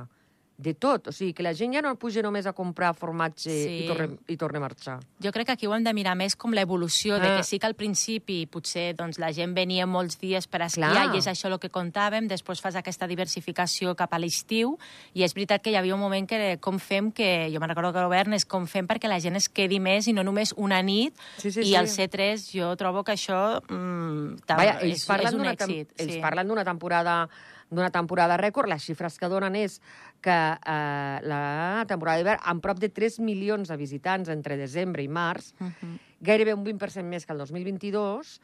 De 0.58 0.74
tot. 0.74 1.06
O 1.06 1.12
sigui, 1.12 1.32
que 1.38 1.44
la 1.46 1.52
gent 1.54 1.72
ja 1.72 1.80
no 1.80 1.94
puja 1.94 2.20
només 2.20 2.44
a 2.44 2.52
comprar 2.52 2.90
formatge 2.92 3.48
Sí. 3.48 3.84
i, 3.84 3.86
torna, 3.86 4.08
i 4.26 4.36
torna 4.36 4.58
a 4.58 4.60
marxar. 4.64 4.96
Jo 5.22 5.30
crec 5.30 5.46
que 5.46 5.52
aquí 5.52 5.66
ho 5.68 5.74
hem 5.76 5.84
de 5.84 5.92
mirar 5.94 6.16
més 6.18 6.34
com 6.34 6.50
l'evolució, 6.52 7.20
de 7.20 7.28
Ah. 7.28 7.36
que 7.36 7.44
sí 7.44 7.60
que 7.60 7.66
al 7.66 7.76
principi 7.76 8.44
potser 8.46 8.96
doncs, 8.96 9.20
la 9.20 9.30
gent 9.32 9.54
venia 9.54 9.86
molts 9.86 10.18
dies 10.18 10.48
per 10.48 10.62
esquiar 10.62 10.90
Clar. 10.90 11.14
i 11.14 11.18
és 11.18 11.28
això 11.28 11.46
el 11.46 11.60
que 11.60 11.70
contàvem, 11.70 12.26
després 12.26 12.60
fas 12.60 12.74
aquesta 12.74 13.06
diversificació 13.06 13.94
cap 13.94 14.12
a 14.12 14.18
l'estiu 14.18 14.76
i 15.14 15.22
és 15.22 15.32
veritat 15.32 15.62
que 15.62 15.70
hi 15.70 15.76
havia 15.76 15.94
un 15.94 16.00
moment 16.00 16.26
que 16.28 16.58
com 16.60 16.80
fem 16.80 17.12
que, 17.12 17.48
jo 17.52 17.60
me'n 17.60 17.68
recordo 17.68 17.92
que 17.92 17.98
el 18.00 18.04
govern 18.06 18.32
és 18.34 18.44
com 18.44 18.66
fem 18.66 18.86
perquè 18.88 19.06
la 19.08 19.20
gent 19.20 19.36
es 19.36 19.48
quedi 19.48 19.78
més 19.78 20.08
i 20.08 20.12
no 20.12 20.24
només 20.24 20.52
una 20.56 20.82
nit 20.82 21.14
Sí, 21.36 21.52
sí, 21.52 21.60
i 21.60 21.64
sí. 21.66 21.74
al 21.76 21.86
C3 21.86 22.50
jo 22.52 22.74
trobo 22.76 23.04
que 23.04 23.12
això 23.12 23.60
mm, 23.68 24.40
Vaja, 24.48 24.80
ells 24.80 25.02
és, 25.02 25.06
parlen 25.06 25.28
és 25.28 25.34
un 25.34 25.40
tem- 25.44 25.54
èxit. 25.56 25.88
ells 25.98 26.14
sí. 26.14 26.20
parlen 26.20 26.48
d'una 26.48 26.64
temporada 26.64 27.28
d'una 27.70 27.90
temporada 27.90 28.36
rècord. 28.40 28.68
Les 28.68 28.82
xifres 28.82 29.18
que 29.18 29.28
donen 29.28 29.54
és 29.56 29.80
que 30.24 30.30
eh, 30.32 31.18
la 31.22 31.84
temporada 31.88 32.18
d'hivern, 32.18 32.40
amb 32.44 32.62
prop 32.64 32.78
de 32.80 32.88
3 32.88 33.18
milions 33.20 33.68
de 33.68 33.76
visitants 33.76 34.28
entre 34.32 34.56
desembre 34.56 35.02
i 35.02 35.08
març, 35.08 35.52
Mhm. 35.60 35.98
gairebé 36.20 36.54
un 36.54 36.64
20% 36.64 37.04
més 37.08 37.26
que 37.26 37.32
el 37.32 37.38
2022, 37.38 38.40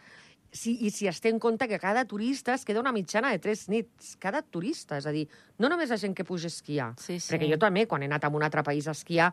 si, 0.53 0.77
i 0.87 0.91
si 0.91 1.09
es 1.09 1.21
té 1.21 1.31
en 1.31 1.41
compte 1.41 1.67
que 1.67 1.81
cada 1.81 2.05
turista 2.05 2.55
es 2.55 2.65
queda 2.65 2.79
una 2.81 2.93
mitjana 2.93 3.31
de 3.33 3.41
3 3.41 3.69
nits, 3.69 4.17
cada 4.21 4.43
turista, 4.43 4.99
és 4.99 5.07
a 5.07 5.11
dir, 5.11 5.27
no 5.59 5.69
només 5.69 5.91
la 5.91 5.97
gent 5.99 6.15
que 6.15 6.23
puja 6.25 6.47
a 6.47 6.53
esquiar, 6.53 6.93
Sí, 6.97 7.19
sí. 7.19 7.33
perquè 7.33 7.49
jo 7.51 7.59
també, 7.59 7.89
quan 7.89 8.03
he 8.03 8.07
anat 8.07 8.25
a 8.25 8.29
un 8.29 8.43
altre 8.43 8.63
país 8.63 8.87
a 8.87 8.93
esquiar, 8.93 9.33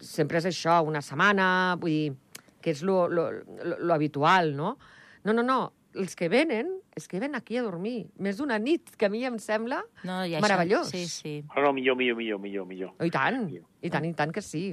sempre 0.00 0.38
és 0.38 0.46
això, 0.46 0.80
una 0.86 1.02
setmana, 1.02 1.76
vull 1.80 1.90
dir, 1.90 2.12
que 2.60 2.70
és 2.70 2.82
lo, 2.82 3.08
lo, 3.08 3.30
lo, 3.32 3.78
lo 3.78 3.94
habitual, 3.94 4.54
no? 4.56 4.76
No, 5.24 5.32
no, 5.32 5.42
no, 5.42 5.72
els 5.94 6.14
que 6.14 6.28
venen 6.28 6.68
es 6.98 7.08
queden 7.08 7.38
aquí 7.38 7.56
a 7.58 7.64
dormir, 7.64 8.08
més 8.18 8.38
d'una 8.40 8.58
nit, 8.62 8.92
que 8.98 9.08
a 9.08 9.12
mi 9.12 9.24
em 9.26 9.38
sembla 9.42 9.80
no, 10.04 10.20
i 10.26 10.34
això, 10.34 10.44
meravellós. 10.44 10.92
Sí, 10.92 11.06
sí. 11.08 11.34
No, 11.54 11.68
no, 11.68 11.72
millor, 11.76 11.96
millor, 11.98 12.18
millor, 12.18 12.42
millor, 12.42 12.66
millor. 12.68 12.94
Oh, 12.98 13.06
I 13.06 13.14
tant, 13.14 13.44
i 13.48 13.92
tant, 13.92 14.06
i 14.08 14.14
tant 14.18 14.34
que 14.34 14.44
sí. 14.44 14.70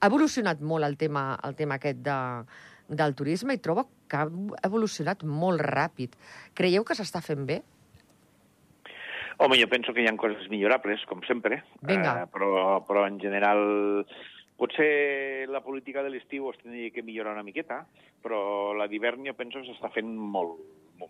Ha 0.00 0.08
evolucionat 0.08 0.62
molt 0.64 0.86
el 0.86 0.96
tema, 1.00 1.34
el 1.44 1.56
tema 1.58 1.76
aquest 1.80 2.00
de, 2.04 2.18
del 2.88 3.14
turisme 3.14 3.56
i 3.56 3.60
trobo 3.62 3.88
que 4.10 4.22
ha 4.22 4.28
evolucionat 4.66 5.24
molt 5.24 5.62
ràpid. 5.64 6.16
Creieu 6.56 6.86
que 6.86 6.96
s'està 6.98 7.22
fent 7.24 7.44
bé? 7.48 7.60
Home, 9.40 9.56
jo 9.56 9.70
penso 9.72 9.94
que 9.96 10.02
hi 10.04 10.08
ha 10.08 10.16
coses 10.20 10.50
millorables, 10.52 11.06
com 11.08 11.22
sempre. 11.24 11.62
Vinga. 11.88 12.18
Eh, 12.24 12.28
però, 12.32 12.80
però 12.84 13.06
en 13.08 13.16
general 13.22 14.04
potser 14.60 15.48
la 15.48 15.62
política 15.64 16.02
de 16.04 16.10
l'estiu 16.12 16.50
es 16.50 16.58
tindria 16.60 16.92
que 16.92 17.04
millorar 17.06 17.32
una 17.32 17.46
miqueta, 17.46 17.86
però 18.20 18.74
la 18.76 18.90
d'hivern 18.90 19.24
jo 19.24 19.32
penso 19.38 19.62
que 19.62 19.70
s'està 19.70 19.88
fent 19.94 20.10
molt, 20.12 20.58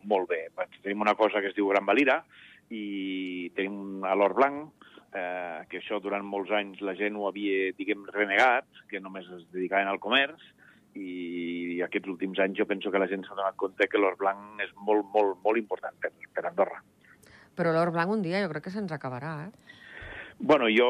molt, 0.05 0.29
bé. 0.31 0.47
Tenim 0.83 1.01
una 1.01 1.15
cosa 1.15 1.41
que 1.41 1.49
es 1.49 1.55
diu 1.57 1.69
Gran 1.69 1.87
Valira 1.87 2.21
i 2.71 3.51
tenim 3.57 4.05
a 4.07 4.15
l'Or 4.15 4.35
Blanc, 4.35 4.87
eh, 5.13 5.65
que 5.69 5.81
això 5.81 5.99
durant 6.01 6.23
molts 6.25 6.51
anys 6.55 6.81
la 6.87 6.95
gent 6.95 7.17
ho 7.19 7.27
havia, 7.29 7.73
diguem, 7.77 8.05
renegat, 8.15 8.67
que 8.89 9.01
només 9.01 9.27
es 9.37 9.47
dedicaven 9.53 9.89
al 9.91 9.99
comerç, 9.99 10.41
i 10.95 11.81
aquests 11.87 12.09
últims 12.11 12.39
anys 12.43 12.59
jo 12.59 12.67
penso 12.67 12.91
que 12.91 12.99
la 12.99 13.07
gent 13.07 13.23
s'ha 13.27 13.37
donat 13.39 13.55
compte 13.57 13.87
que 13.89 13.99
l'or 13.99 14.17
blanc 14.19 14.59
és 14.65 14.71
molt, 14.75 15.07
molt, 15.15 15.39
molt 15.45 15.59
important 15.59 15.95
per, 16.03 16.11
per 16.35 16.47
Andorra. 16.49 16.81
Però 17.55 17.73
l'or 17.75 17.93
blanc 17.95 18.11
un 18.11 18.23
dia 18.23 18.41
jo 18.43 18.49
crec 18.51 18.65
que 18.65 18.73
se'ns 18.75 18.91
acabarà, 18.93 19.47
eh? 19.47 19.51
Bueno, 20.41 20.67
jo... 20.73 20.89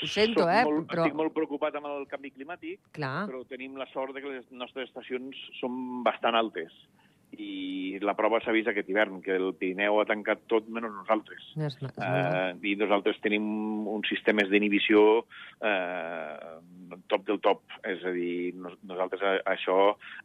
Ho 0.00 0.06
sento, 0.08 0.46
eh, 0.48 0.62
Molt, 0.64 0.86
però- 0.88 1.04
Estic 1.04 1.16
molt 1.16 1.34
preocupat 1.36 1.74
amb 1.76 1.86
el 1.90 2.06
canvi 2.08 2.30
climàtic, 2.32 2.80
Clar. 2.96 3.26
però 3.28 3.42
tenim 3.46 3.76
la 3.76 3.86
sort 3.92 4.14
de 4.16 4.22
que 4.24 4.30
les 4.32 4.46
nostres 4.50 4.88
estacions 4.88 5.36
són 5.60 6.02
bastant 6.02 6.34
altes. 6.38 6.72
I 7.38 7.98
la 8.02 8.14
prova 8.18 8.40
s'ha 8.42 8.52
vist 8.52 8.66
aquest 8.68 8.88
hivern, 8.90 9.20
que 9.22 9.36
el 9.36 9.52
Pirineu 9.54 10.00
ha 10.00 10.06
tancat 10.08 10.40
tot 10.50 10.66
menys 10.72 10.90
nosaltres. 10.96 11.44
És, 11.56 11.76
és 11.76 11.82
uh, 11.84 11.90
Uh, 12.00 12.56
I 12.66 12.74
nosaltres 12.80 13.20
tenim 13.22 13.44
uns 13.88 14.08
sistemes 14.10 14.48
d'inhibició 14.50 15.02
uh, 15.20 16.56
top 17.08 17.26
del 17.28 17.38
top. 17.44 17.62
És 17.86 18.02
a 18.04 18.12
dir, 18.14 18.54
nos, 18.58 18.74
nosaltres 18.86 19.22
a, 19.22 19.36
això... 19.52 19.76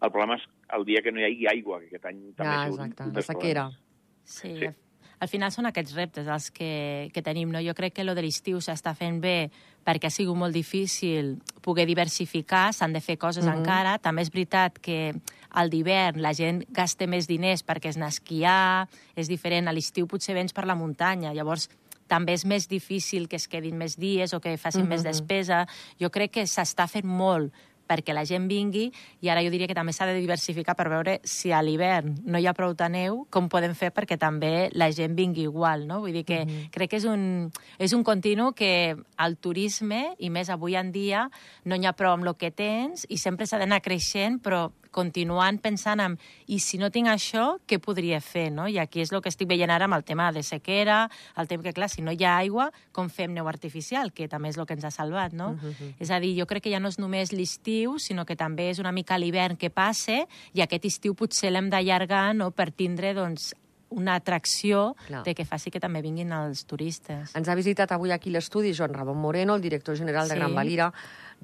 El 0.01 0.11
problema 0.11 0.39
és 0.39 0.47
el 0.77 0.85
dia 0.87 1.03
que 1.05 1.13
no 1.13 1.21
hi 1.21 1.27
hagi 1.29 1.47
aigua, 1.51 1.79
que 1.83 1.91
aquest 1.93 2.09
any 2.09 2.23
també 2.33 2.49
ja, 2.51 2.57
ha 2.61 2.65
sigut 2.65 2.79
un 2.79 2.85
exacte, 2.89 3.07
la 3.11 3.15
dels 3.19 3.29
sequera. 3.31 3.67
problemes. 3.69 3.81
Sí, 4.25 4.55
Sí. 4.57 4.71
al 5.21 5.29
final 5.29 5.51
són 5.53 5.69
aquests 5.69 5.93
reptes 5.95 6.27
els 6.27 6.49
que, 6.51 7.09
que 7.13 7.21
tenim. 7.21 7.51
No? 7.53 7.61
Jo 7.61 7.75
crec 7.77 7.93
que 7.99 8.03
lo 8.03 8.15
de 8.17 8.23
l'estiu 8.25 8.57
s'està 8.57 8.95
fent 8.97 9.21
bé 9.21 9.51
perquè 9.85 10.09
ha 10.09 10.13
sigut 10.13 10.37
molt 10.37 10.55
difícil 10.55 11.35
poder 11.61 11.85
diversificar, 11.85 12.73
s'han 12.73 12.93
de 12.93 13.01
fer 13.01 13.17
coses 13.17 13.45
mm. 13.45 13.49
-hmm. 13.49 13.57
encara. 13.59 13.97
També 13.99 14.21
és 14.21 14.31
veritat 14.33 14.79
que 14.79 15.13
al 15.51 15.69
d'hivern 15.69 16.21
la 16.21 16.33
gent 16.33 16.63
gasta 16.69 17.07
més 17.07 17.27
diners 17.27 17.63
perquè 17.65 17.93
a 17.95 18.07
esquiar, 18.07 18.89
és 19.15 19.27
diferent. 19.27 19.67
A 19.67 19.73
l'estiu 19.73 20.07
potser 20.07 20.33
vens 20.33 20.53
per 20.53 20.65
la 20.65 20.75
muntanya, 20.75 21.33
llavors 21.33 21.69
també 22.07 22.33
és 22.33 22.45
més 22.45 22.67
difícil 22.67 23.27
que 23.27 23.35
es 23.35 23.47
quedin 23.47 23.77
més 23.77 23.97
dies 23.97 24.33
o 24.33 24.39
que 24.39 24.57
facin 24.57 24.81
mm 24.81 24.85
-hmm. 24.85 24.89
més 24.89 25.01
Mhm. 25.01 25.07
despesa. 25.07 25.67
Jo 25.99 26.09
crec 26.09 26.31
que 26.31 26.43
s'està 26.43 26.87
fent 26.87 27.05
molt 27.05 27.53
perquè 27.87 28.13
la 28.13 28.25
gent 28.25 28.47
vingui, 28.49 28.89
i 29.21 29.29
ara 29.29 29.43
jo 29.45 29.51
diria 29.53 29.67
que 29.67 29.77
també 29.77 29.93
s'ha 29.93 30.07
de 30.09 30.17
diversificar 30.17 30.75
per 30.75 30.89
veure 30.89 31.19
si 31.23 31.51
a 31.51 31.61
l'hivern 31.61 32.15
no 32.25 32.39
hi 32.39 32.47
ha 32.47 32.55
prou 32.57 32.73
de 32.73 32.89
neu, 32.89 33.23
com 33.29 33.49
podem 33.49 33.75
fer 33.77 33.91
perquè 33.95 34.17
també 34.21 34.69
la 34.73 34.91
gent 34.91 35.15
vingui 35.15 35.45
igual, 35.45 35.87
no? 35.87 36.01
Vull 36.01 36.13
dir 36.13 36.25
que 36.25 36.45
mm 36.45 36.49
-hmm. 36.49 36.69
crec 36.71 36.89
que 36.89 36.97
és 36.97 37.05
un, 37.05 37.51
és 37.79 37.93
un 37.93 38.03
continu 38.03 38.53
que 38.53 38.95
el 39.17 39.37
turisme, 39.37 40.15
i 40.19 40.29
més 40.29 40.49
avui 40.49 40.75
en 40.75 40.91
dia, 40.91 41.29
no 41.63 41.75
n'hi 41.75 41.85
ha 41.85 41.93
prou 41.93 42.13
amb 42.13 42.25
el 42.27 42.35
que 42.35 42.51
tens, 42.51 43.05
i 43.09 43.17
sempre 43.17 43.45
s'ha 43.45 43.57
d'anar 43.57 43.81
creixent, 43.81 44.41
però 44.41 44.71
continuant 44.95 45.59
pensant 45.61 45.99
en 45.99 46.15
i 46.47 46.61
si 46.63 46.79
no 46.79 46.89
tinc 46.93 47.11
això, 47.11 47.57
què 47.67 47.81
podria 47.83 48.21
fer, 48.23 48.47
no? 48.53 48.69
I 48.71 48.79
aquí 48.79 49.03
és 49.03 49.11
el 49.11 49.21
que 49.23 49.31
estic 49.33 49.49
veient 49.51 49.73
ara 49.73 49.89
amb 49.89 49.97
el 49.97 50.05
tema 50.07 50.31
de 50.35 50.43
sequera, 50.45 51.05
el 51.37 51.49
tema 51.51 51.65
que, 51.65 51.75
clar, 51.75 51.89
si 51.91 52.05
no 52.05 52.15
hi 52.15 52.23
ha 52.23 52.37
aigua, 52.37 52.69
com 52.95 53.11
fem 53.11 53.33
neu 53.35 53.49
artificial, 53.51 54.13
que 54.15 54.29
també 54.31 54.53
és 54.53 54.59
el 54.61 54.67
que 54.69 54.77
ens 54.77 54.87
ha 54.87 54.93
salvat, 54.93 55.33
no? 55.33 55.51
Uh 55.51 55.59
-huh. 55.59 55.93
És 55.99 56.11
a 56.11 56.19
dir, 56.19 56.33
jo 56.39 56.45
crec 56.47 56.63
que 56.63 56.71
ja 56.71 56.79
no 56.79 56.87
és 56.87 56.99
només 56.99 57.33
l'estiu, 57.33 57.99
sinó 57.99 58.25
que 58.25 58.35
també 58.35 58.69
és 58.69 58.79
una 58.79 58.91
mica 58.91 59.17
l'hivern 59.17 59.57
que 59.57 59.69
passe, 59.69 60.27
i 60.53 60.61
aquest 60.61 60.85
estiu 60.85 61.13
potser 61.13 61.51
l'hem 61.51 61.69
d'allargar 61.69 62.35
no? 62.35 62.51
per 62.51 62.71
tindre 62.71 63.13
doncs, 63.13 63.53
una 63.89 64.15
atracció 64.15 64.95
Clar. 65.07 65.23
de 65.23 65.33
que 65.35 65.45
faci 65.45 65.71
que 65.71 65.79
també 65.79 66.01
vinguin 66.01 66.31
els 66.35 66.65
turistes. 66.65 67.35
Ens 67.35 67.47
ha 67.47 67.55
visitat 67.55 67.91
avui 67.91 68.11
aquí 68.11 68.29
l'estudi 68.33 68.73
Joan 68.73 68.93
Ramon 68.93 69.17
Moreno, 69.17 69.55
el 69.55 69.61
director 69.61 69.95
general 69.95 70.27
de 70.27 70.35
sí. 70.35 70.39
Gran 70.39 70.55
Valira 70.55 70.91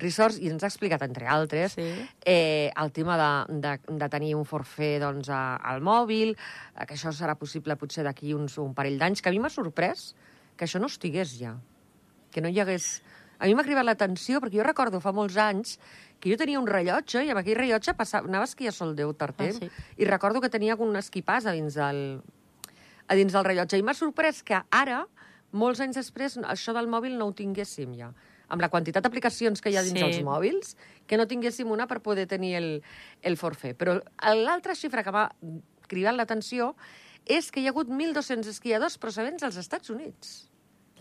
Resorts, 0.02 0.40
i 0.42 0.50
ens 0.52 0.66
ha 0.66 0.70
explicat, 0.72 1.04
entre 1.06 1.30
altres, 1.30 1.78
sí. 1.78 1.88
eh, 2.26 2.72
el 2.82 2.92
tema 2.96 3.18
de, 3.22 3.32
de, 3.64 3.74
de 4.02 4.10
tenir 4.12 4.34
un 4.36 4.46
forfè 4.50 4.96
doncs, 5.04 5.30
a, 5.30 5.58
al 5.72 5.82
mòbil, 5.86 6.34
eh, 6.34 6.86
que 6.86 6.98
això 6.98 7.14
serà 7.16 7.38
possible 7.40 7.78
potser 7.78 8.06
d'aquí 8.08 8.36
uns 8.38 8.58
un 8.62 8.76
parell 8.78 9.00
d'anys, 9.02 9.22
que 9.22 9.30
a 9.30 9.36
mi 9.36 9.42
m'ha 9.44 9.54
sorprès 9.54 10.12
que 10.58 10.68
això 10.68 10.82
no 10.82 10.90
estigués 10.92 11.38
ja, 11.40 11.56
que 12.32 12.44
no 12.44 12.52
hi 12.52 12.62
hagués... 12.62 13.00
A 13.42 13.48
mi 13.50 13.56
m'ha 13.58 13.66
cridat 13.66 13.88
l'atenció, 13.88 14.38
perquè 14.38 14.60
jo 14.60 14.66
recordo 14.68 15.00
fa 15.02 15.10
molts 15.18 15.34
anys 15.42 15.80
que 16.22 16.30
jo 16.30 16.38
tenia 16.38 16.60
un 16.62 16.68
rellotge 16.70 17.24
i 17.26 17.32
amb 17.34 17.42
aquell 17.42 17.58
rellotge 17.58 17.96
passava, 17.98 18.30
anaves 18.30 18.52
a 18.52 18.54
esquiar 18.54 18.74
sol 18.76 18.94
Déu 18.96 19.16
Tartem, 19.18 19.56
ah, 19.58 19.58
sí. 19.58 19.70
i 19.98 20.06
recordo 20.06 20.44
que 20.44 20.52
tenia 20.54 20.78
un 20.78 20.94
esquipàs 21.00 21.48
a 21.50 21.56
dins 21.58 21.80
del, 21.80 22.22
a 23.10 23.18
dins 23.18 23.34
del 23.34 23.48
rellotge. 23.48 23.80
I 23.82 23.86
m'ha 23.88 23.98
sorprès 23.98 24.44
que 24.46 24.62
ara, 24.70 25.02
molts 25.58 25.82
anys 25.82 25.98
després, 25.98 26.38
això 26.46 26.78
del 26.78 26.92
mòbil 26.92 27.18
no 27.18 27.32
ho 27.32 27.34
tinguéssim 27.34 27.98
ja. 27.98 28.12
Amb 28.52 28.64
la 28.64 28.70
quantitat 28.74 29.06
d'aplicacions 29.06 29.64
que 29.64 29.72
hi 29.72 29.80
ha 29.80 29.86
dins 29.86 30.00
sí. 30.00 30.06
els 30.06 30.22
mòbils, 30.28 30.76
que 31.08 31.20
no 31.20 31.28
tinguéssim 31.30 31.72
una 31.72 31.88
per 31.88 32.02
poder 32.04 32.28
tenir 32.28 32.56
el, 32.60 32.70
el 33.24 33.40
forfè. 33.40 33.74
Però 33.80 33.98
l'altra 34.44 34.76
xifra 34.78 35.06
que 35.08 35.16
m'ha 35.16 35.30
cridat 35.92 36.18
l'atenció 36.18 36.74
és 37.26 37.52
que 37.52 37.62
hi 37.62 37.68
ha 37.70 37.76
hagut 37.76 37.92
1.200 37.92 38.50
esquiadors 38.52 38.98
procedents 39.02 39.44
dels 39.44 39.60
Estats 39.62 39.94
Units 39.94 40.52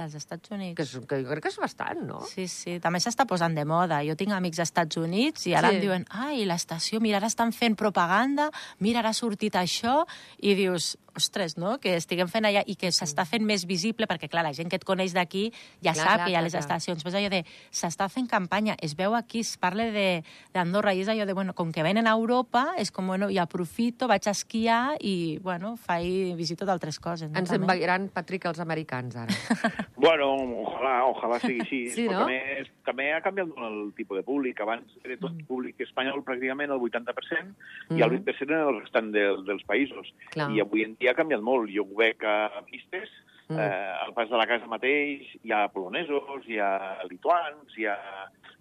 dels 0.01 0.17
Estats 0.17 0.51
Units. 0.55 0.77
Que, 0.79 0.87
és, 0.87 0.93
que 1.09 1.21
jo 1.23 1.29
crec 1.29 1.45
que 1.45 1.53
és 1.53 1.59
bastant, 1.61 2.01
no? 2.07 2.21
Sí, 2.29 2.47
sí. 2.51 2.79
També 2.83 3.01
s'està 3.03 3.27
posant 3.29 3.57
de 3.57 3.67
moda. 3.69 4.01
Jo 4.07 4.17
tinc 4.19 4.35
amics 4.37 4.61
als 4.63 4.73
Estats 4.73 5.01
Units 5.01 5.47
i 5.51 5.55
ara 5.59 5.73
sí. 5.73 5.79
em 5.79 5.85
diuen 5.85 6.07
ai, 6.25 6.45
l'estació, 6.49 7.03
mira, 7.05 7.21
ara 7.21 7.31
estan 7.31 7.55
fent 7.57 7.77
propaganda, 7.81 8.51
mira, 8.81 9.03
ara 9.03 9.13
ha 9.13 9.17
sortit 9.17 9.59
això, 9.61 10.01
i 10.41 10.57
dius, 10.59 10.95
ostres, 11.17 11.57
no?, 11.61 11.79
que 11.83 11.97
estiguem 11.99 12.29
fent 12.31 12.49
allà 12.49 12.63
i 12.67 12.77
que 12.79 12.93
s'està 12.95 13.27
fent 13.29 13.45
més 13.47 13.67
visible, 13.69 14.09
perquè, 14.11 14.31
clar, 14.31 14.45
la 14.47 14.55
gent 14.57 14.71
que 14.71 14.79
et 14.81 14.87
coneix 14.87 15.15
d'aquí 15.17 15.49
ja 15.83 15.93
clar, 15.93 15.95
sap 15.95 16.15
clar, 16.15 16.25
que 16.25 16.33
hi 16.33 16.39
ha 16.39 16.45
les 16.45 16.57
clar. 16.57 16.65
estacions. 16.65 17.05
Però 17.05 17.13
és 17.13 17.19
allò 17.21 17.33
de, 17.33 17.43
s'està 17.71 18.09
fent 18.13 18.29
campanya, 18.31 18.77
es 18.83 18.97
veu 18.99 19.15
aquí, 19.19 19.45
es 19.47 19.57
parla 19.61 19.89
d'Andorra, 19.91 20.95
i 20.95 21.05
és 21.05 21.11
allò 21.13 21.27
de, 21.29 21.37
bueno, 21.37 21.55
com 21.57 21.73
que 21.73 21.85
venen 21.87 22.09
a 22.11 22.15
Europa, 22.19 22.67
és 22.81 22.93
com, 22.95 23.09
bueno, 23.11 23.31
i 23.31 23.39
aprofito, 23.43 24.09
vaig 24.11 24.29
a 24.29 24.35
esquiar 24.37 24.97
i, 25.01 25.39
bueno, 25.43 25.77
faig, 25.81 26.35
visito 26.39 26.69
d'altres 26.69 27.01
coses. 27.03 27.31
No, 27.31 27.39
Ens 27.41 27.53
envairan, 27.57 28.09
Patrick, 28.15 28.47
els 28.51 28.61
americans, 28.63 29.17
ara. 29.17 29.37
bueno, 29.97 30.33
ojalà, 30.65 30.95
ojalà 31.11 31.41
sigui 31.43 31.65
així. 31.65 31.81
sí, 31.95 32.07
no? 32.09 32.25
també, 32.25 32.65
també 32.87 33.11
ha 33.15 33.21
canviat 33.25 33.53
el 33.69 33.79
tipus 33.97 34.21
de 34.21 34.25
públic. 34.27 34.61
Abans 34.63 34.97
era 35.05 35.17
tot 35.21 35.35
mm. 35.35 35.47
públic 35.49 35.81
espanyol, 35.85 36.23
pràcticament 36.27 36.73
el 36.75 36.83
80%, 36.87 37.55
mm. 37.91 37.99
i 37.99 38.05
el 38.07 38.15
20% 38.17 38.49
era 38.49 38.69
el 38.69 38.81
restant 38.81 39.11
de, 39.15 39.27
dels 39.49 39.65
països. 39.69 40.13
Clar. 40.35 40.51
I 40.55 40.63
avui 40.65 40.85
en 40.87 40.97
dia 41.01 41.10
ha 41.11 41.19
canviat 41.19 41.43
molt. 41.45 41.71
Jo 41.75 41.87
ho 41.87 41.99
veig 41.99 42.23
a 42.25 42.63
pistes, 42.69 43.11
mm. 43.49 43.59
eh, 43.59 43.93
al 44.05 44.15
pas 44.17 44.31
de 44.31 44.41
la 44.41 44.49
casa 44.51 44.71
mateix 44.71 45.27
hi 45.43 45.55
ha 45.55 45.67
polonesos, 45.75 46.47
hi 46.49 46.61
ha 46.63 46.73
lituans, 47.11 47.77
hi 47.77 47.89
ha, 47.91 47.99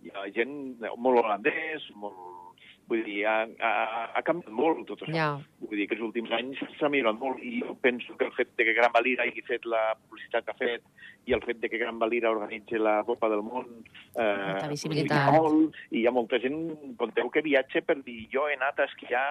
hi 0.04 0.14
ha 0.14 0.28
gent 0.36 0.54
molt 0.98 1.24
holandès, 1.24 1.88
molt 1.96 2.39
Vull 2.90 3.04
dir, 3.06 3.20
ha, 3.30 3.44
ha, 3.62 3.72
ha 4.18 4.22
canviat 4.26 4.50
molt 4.56 4.88
tot 4.90 5.04
això. 5.06 5.14
Yeah. 5.14 5.38
Vull 5.62 5.78
dir 5.78 5.86
que 5.90 5.98
els 5.98 6.06
últims 6.08 6.32
anys 6.34 6.62
s'ha 6.80 6.90
millorat 6.90 7.20
molt 7.22 7.44
i 7.46 7.60
jo 7.62 7.76
penso 7.84 8.16
que 8.18 8.26
el 8.26 8.34
fet 8.38 8.56
de 8.58 8.66
que 8.66 8.74
Gran 8.78 8.94
Valira 8.96 9.28
hagi 9.28 9.44
fet 9.46 9.68
la 9.70 9.84
publicitat 10.00 10.48
que 10.48 10.56
ha 10.56 10.60
fet 10.60 10.86
i 11.30 11.36
el 11.38 11.44
fet 11.46 11.60
de 11.62 11.70
que 11.70 11.78
Gran 11.78 12.00
Valira 12.02 12.32
organitzi 12.34 12.80
la 12.82 13.00
Copa 13.06 13.30
del 13.30 13.44
Món 13.46 13.68
eh, 14.16 14.70
visibilitat. 14.72 15.30
molt, 15.36 15.78
i 15.94 16.02
hi 16.02 16.08
ha 16.10 16.16
molta 16.16 16.40
gent, 16.42 16.58
conteu 16.98 17.30
que 17.34 17.46
viatge 17.46 17.84
per 17.86 18.00
dir 18.02 18.24
jo 18.34 18.48
he 18.50 18.58
anat 18.58 18.82
a 18.82 18.90
esquiar 18.90 19.28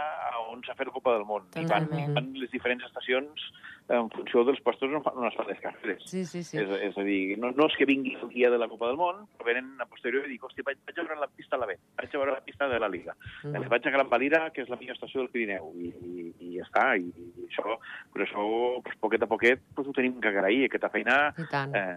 on 0.52 0.62
s'ha 0.62 0.78
fet 0.78 0.92
la 0.92 0.94
Copa 0.94 1.16
del 1.16 1.26
Món. 1.26 1.50
Totalment. 1.56 1.98
I 1.98 2.06
van, 2.06 2.14
van 2.20 2.30
les 2.38 2.54
diferents 2.54 2.86
estacions 2.86 3.50
en 3.88 4.10
funció 4.12 4.44
dels 4.44 4.60
postos 4.64 4.92
on, 4.92 5.02
fan 5.04 5.48
les 5.48 5.60
carreres. 5.62 6.02
Sí, 6.04 6.24
sí, 6.28 6.42
sí. 6.44 6.58
És, 6.60 6.70
és 6.90 6.98
a 6.98 7.04
dir, 7.06 7.38
no, 7.40 7.50
no 7.56 7.68
és 7.70 7.76
que 7.78 7.88
vingui 7.88 8.14
el 8.20 8.28
dia 8.34 8.50
de 8.52 8.58
la 8.60 8.68
Copa 8.68 8.90
del 8.90 8.98
Món, 9.00 9.22
però 9.38 9.48
venen 9.48 9.70
a 9.80 9.86
posteriori 9.88 10.28
i 10.28 10.34
dic, 10.34 10.44
hòstia, 10.44 10.66
vaig, 10.66 10.80
vaig 10.86 11.00
a 11.00 11.06
veure 11.06 11.20
la 11.22 11.30
pista 11.32 11.56
a 11.56 11.62
la 11.62 11.68
B, 11.70 11.78
vaig 11.96 12.12
a 12.12 12.20
veure 12.20 12.36
la 12.36 12.44
pista 12.44 12.68
de 12.68 12.80
la 12.82 12.90
Liga, 12.92 13.14
mm. 13.16 13.54
-hmm. 13.54 13.68
vaig 13.72 13.86
a 13.86 13.94
Gran 13.96 14.10
Valira, 14.10 14.42
que 14.50 14.62
és 14.62 14.68
la 14.68 14.76
millor 14.76 14.96
estació 14.96 15.20
del 15.20 15.30
Pirineu, 15.30 15.72
i, 15.76 15.88
i, 15.88 16.34
i 16.40 16.56
ja 16.58 16.66
està. 16.66 16.84
I, 17.00 17.08
i 17.08 17.46
això, 17.48 17.78
però 18.12 18.24
això, 18.24 18.82
pues, 18.82 18.96
poquet 19.00 19.22
a 19.22 19.26
poquet, 19.26 19.60
pues, 19.74 19.88
ho 19.88 19.92
tenim 19.92 20.20
que 20.20 20.28
agrair, 20.28 20.64
aquesta 20.64 20.90
feina 20.90 21.34
eh, 21.38 21.96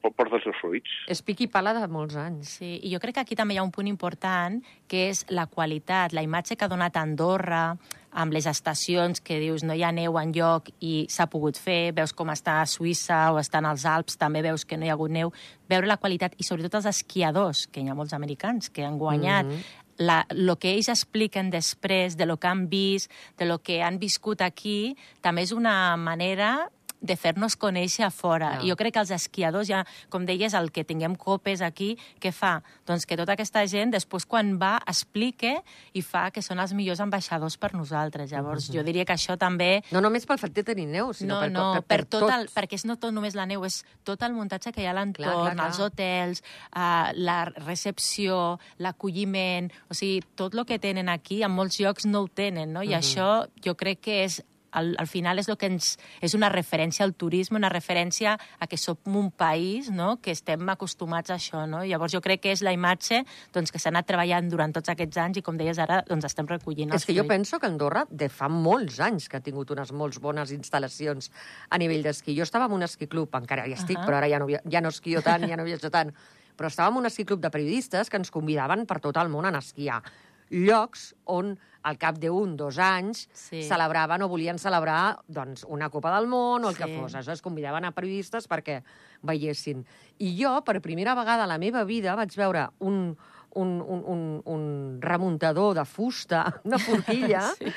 porta 0.00 0.36
els 0.36 0.44
seus 0.44 0.56
fruits. 0.60 0.90
És 1.08 1.22
pic 1.22 1.40
i 1.40 1.48
pala 1.48 1.74
de 1.74 1.86
molts 1.86 2.16
anys. 2.16 2.58
Sí, 2.58 2.80
i 2.82 2.92
jo 2.92 3.00
crec 3.00 3.14
que 3.14 3.20
aquí 3.20 3.36
també 3.36 3.54
hi 3.54 3.58
ha 3.58 3.66
un 3.66 3.72
punt 3.72 3.86
important, 3.86 4.62
que 4.88 5.08
és 5.10 5.26
la 5.28 5.46
qualitat, 5.46 6.12
la 6.12 6.22
imatge 6.22 6.56
que 6.56 6.64
ha 6.64 6.68
donat 6.68 6.96
Andorra, 6.96 7.76
amb 8.18 8.34
les 8.34 8.48
estacions 8.50 9.22
que 9.22 9.38
dius 9.38 9.62
no 9.62 9.76
hi 9.76 9.84
ha 9.86 9.92
neu 9.94 10.18
en 10.18 10.32
lloc 10.34 10.72
i 10.82 11.06
s'ha 11.12 11.28
pogut 11.30 11.58
fer, 11.58 11.94
veus 11.94 12.14
com 12.16 12.32
està 12.34 12.58
a 12.60 12.66
Suïssa 12.66 13.28
o 13.32 13.38
estan 13.38 13.68
als 13.68 13.86
Alps, 13.86 14.18
també 14.18 14.42
veus 14.42 14.66
que 14.66 14.76
no 14.76 14.86
hi 14.86 14.90
ha 14.90 14.96
hagut 14.98 15.14
neu, 15.14 15.32
veure 15.70 15.86
la 15.86 16.00
qualitat 16.02 16.34
i 16.38 16.46
sobretot 16.46 16.80
els 16.80 16.90
esquiadors, 16.90 17.66
que 17.70 17.82
hi 17.82 17.88
ha 17.88 17.98
molts 17.98 18.16
americans 18.16 18.72
que 18.74 18.86
han 18.86 18.98
guanyat, 18.98 19.46
mm 19.46 19.52
-hmm 19.52 19.86
la, 19.98 20.26
lo 20.30 20.56
que 20.58 20.72
ells 20.72 20.88
expliquen 20.88 21.50
després, 21.50 22.16
de 22.16 22.24
lo 22.24 22.38
que 22.38 22.46
han 22.46 22.68
vist, 22.70 23.10
de 23.36 23.44
lo 23.44 23.58
que 23.58 23.82
han 23.82 23.98
viscut 23.98 24.40
aquí, 24.40 24.96
també 25.20 25.42
és 25.42 25.52
una 25.52 25.96
manera 25.96 26.70
de 27.00 27.16
fer-nos 27.16 27.56
conèixer 27.56 28.04
a 28.06 28.10
fora. 28.10 28.56
No. 28.58 28.68
Jo 28.68 28.76
crec 28.78 28.96
que 28.96 29.02
els 29.02 29.12
esquiadors, 29.14 29.68
ja, 29.70 29.84
com 30.10 30.26
deies, 30.26 30.54
el 30.58 30.70
que 30.74 30.84
tinguem 30.84 31.14
copes 31.18 31.62
aquí, 31.62 31.92
què 32.22 32.32
fa? 32.34 32.58
Doncs 32.88 33.06
que 33.06 33.18
tota 33.18 33.36
aquesta 33.36 33.64
gent, 33.70 33.92
després, 33.94 34.26
quan 34.26 34.56
va, 34.60 34.76
explique 34.88 35.54
i 35.94 36.02
fa 36.02 36.28
que 36.34 36.42
són 36.42 36.62
els 36.62 36.74
millors 36.76 37.02
ambaixadors 37.04 37.58
per 37.60 37.72
nosaltres. 37.74 38.30
Llavors, 38.30 38.68
mm 38.68 38.72
-hmm. 38.72 38.76
jo 38.76 38.84
diria 38.84 39.04
que 39.04 39.14
això 39.14 39.38
també... 39.38 39.82
No 39.90 40.00
només 40.00 40.26
pel 40.26 40.38
fet 40.38 40.52
de 40.52 40.64
tenir 40.64 40.86
neu, 40.86 41.12
sinó 41.12 41.34
no, 41.34 41.40
per, 41.40 41.50
no, 41.50 41.72
per, 41.74 41.82
per, 41.82 41.98
per 41.98 42.06
tot 42.06 42.30
el, 42.30 42.48
perquè 42.48 42.74
és 42.74 42.84
no 42.84 42.96
tot 42.96 43.12
només 43.12 43.34
la 43.34 43.46
neu, 43.46 43.64
és 43.64 43.84
tot 44.04 44.22
el 44.22 44.32
muntatge 44.32 44.72
que 44.72 44.82
hi 44.82 44.86
ha 44.86 44.90
a 44.90 44.94
l'entorn, 44.94 45.60
els 45.60 45.78
hotels, 45.78 46.42
uh, 46.74 47.12
la 47.14 47.44
recepció, 47.44 48.58
l'acolliment... 48.78 49.70
O 49.90 49.94
sigui, 49.94 50.22
tot 50.34 50.54
el 50.54 50.64
que 50.66 50.78
tenen 50.78 51.08
aquí, 51.08 51.42
en 51.42 51.50
molts 51.50 51.78
llocs 51.80 52.04
no 52.04 52.22
ho 52.22 52.28
tenen, 52.28 52.72
no? 52.72 52.82
I 52.82 52.88
mm 52.88 52.92
-hmm. 52.92 52.98
això 52.98 53.48
jo 53.64 53.74
crec 53.74 54.00
que 54.00 54.24
és 54.24 54.42
al, 54.72 54.94
al 54.98 55.06
final 55.06 55.38
és 55.38 55.48
el 55.48 55.56
que 55.60 55.68
ens, 55.70 55.96
és 56.24 56.34
una 56.34 56.50
referència 56.52 57.04
al 57.06 57.14
turisme, 57.14 57.58
una 57.58 57.70
referència 57.72 58.36
a 58.36 58.66
que 58.66 58.78
som 58.80 58.98
un 59.18 59.30
país 59.30 59.90
no? 59.90 60.18
que 60.22 60.32
estem 60.34 60.68
acostumats 60.68 61.30
a 61.30 61.36
això. 61.38 61.64
No? 61.68 61.82
Llavors 61.84 62.14
jo 62.14 62.20
crec 62.24 62.42
que 62.44 62.52
és 62.52 62.62
la 62.64 62.72
imatge 62.76 63.22
doncs, 63.54 63.72
que 63.72 63.80
s'ha 63.80 63.92
anat 63.92 64.08
treballant 64.08 64.48
durant 64.50 64.72
tots 64.74 64.92
aquests 64.92 65.20
anys 65.22 65.40
i, 65.40 65.44
com 65.44 65.58
deies 65.58 65.78
ara, 65.82 66.02
doncs 66.08 66.28
estem 66.28 66.48
recollint 66.48 66.92
És 66.94 67.04
que 67.04 67.12
fruits. 67.12 67.22
jo 67.22 67.28
penso 67.28 67.60
que 67.60 67.70
Andorra 67.70 68.04
de 68.10 68.28
fa 68.28 68.48
molts 68.52 69.00
anys 69.04 69.28
que 69.28 69.38
ha 69.38 69.44
tingut 69.44 69.70
unes 69.74 69.92
molt 69.92 70.18
bones 70.22 70.52
instal·lacions 70.54 71.30
a 71.68 71.78
nivell 71.78 72.02
d'esquí. 72.02 72.36
Jo 72.36 72.46
estava 72.46 72.66
en 72.66 72.76
un 72.78 72.86
esquí 72.86 73.08
club, 73.08 73.34
encara 73.34 73.66
hi 73.66 73.72
estic, 73.76 73.98
uh 73.98 74.02
-huh. 74.02 74.06
però 74.06 74.18
ara 74.18 74.28
ja 74.28 74.38
no, 74.38 74.46
ja 74.48 74.80
no 74.80 74.88
esquio 74.88 75.22
tant, 75.22 75.46
ja 75.48 75.56
no 75.56 75.64
viatjo 75.64 75.90
tant, 75.90 76.12
però 76.56 76.66
estàvem 76.66 76.96
en 76.96 76.98
un 76.98 77.06
esquí 77.06 77.24
club 77.24 77.40
de 77.40 77.50
periodistes 77.50 78.10
que 78.10 78.16
ens 78.16 78.30
convidaven 78.30 78.86
per 78.86 79.00
tot 79.00 79.16
el 79.16 79.28
món 79.28 79.46
a 79.46 79.58
esquiar 79.58 80.02
llocs 80.50 81.12
on 81.24 81.56
al 81.88 81.96
cap 82.00 82.18
d'un, 82.20 82.56
dos 82.58 82.78
anys, 82.82 83.26
sí. 83.32 83.62
celebraven 83.64 84.22
o 84.24 84.28
volien 84.28 84.58
celebrar 84.60 85.18
doncs, 85.28 85.64
una 85.68 85.88
Copa 85.90 86.12
del 86.16 86.28
Món 86.28 86.66
o 86.66 86.72
el 86.72 86.76
sí. 86.76 86.82
que 86.82 86.90
fos. 86.98 87.14
Això 87.16 87.32
es 87.32 87.44
convidaven 87.44 87.86
a 87.88 87.94
periodistes 87.96 88.48
perquè 88.50 88.80
veiessin. 89.28 89.84
I 90.18 90.34
jo, 90.40 90.58
per 90.66 90.80
primera 90.84 91.16
vegada 91.18 91.46
a 91.46 91.50
la 91.50 91.58
meva 91.62 91.84
vida, 91.88 92.16
vaig 92.18 92.34
veure 92.36 92.68
un, 92.84 93.14
un, 93.54 93.80
un, 93.80 94.02
un, 94.06 94.42
un 94.44 94.98
remuntador 95.00 95.74
de 95.74 95.84
fusta, 95.84 96.60
una 96.64 96.78
forquilla, 96.78 97.40
sí. 97.58 97.72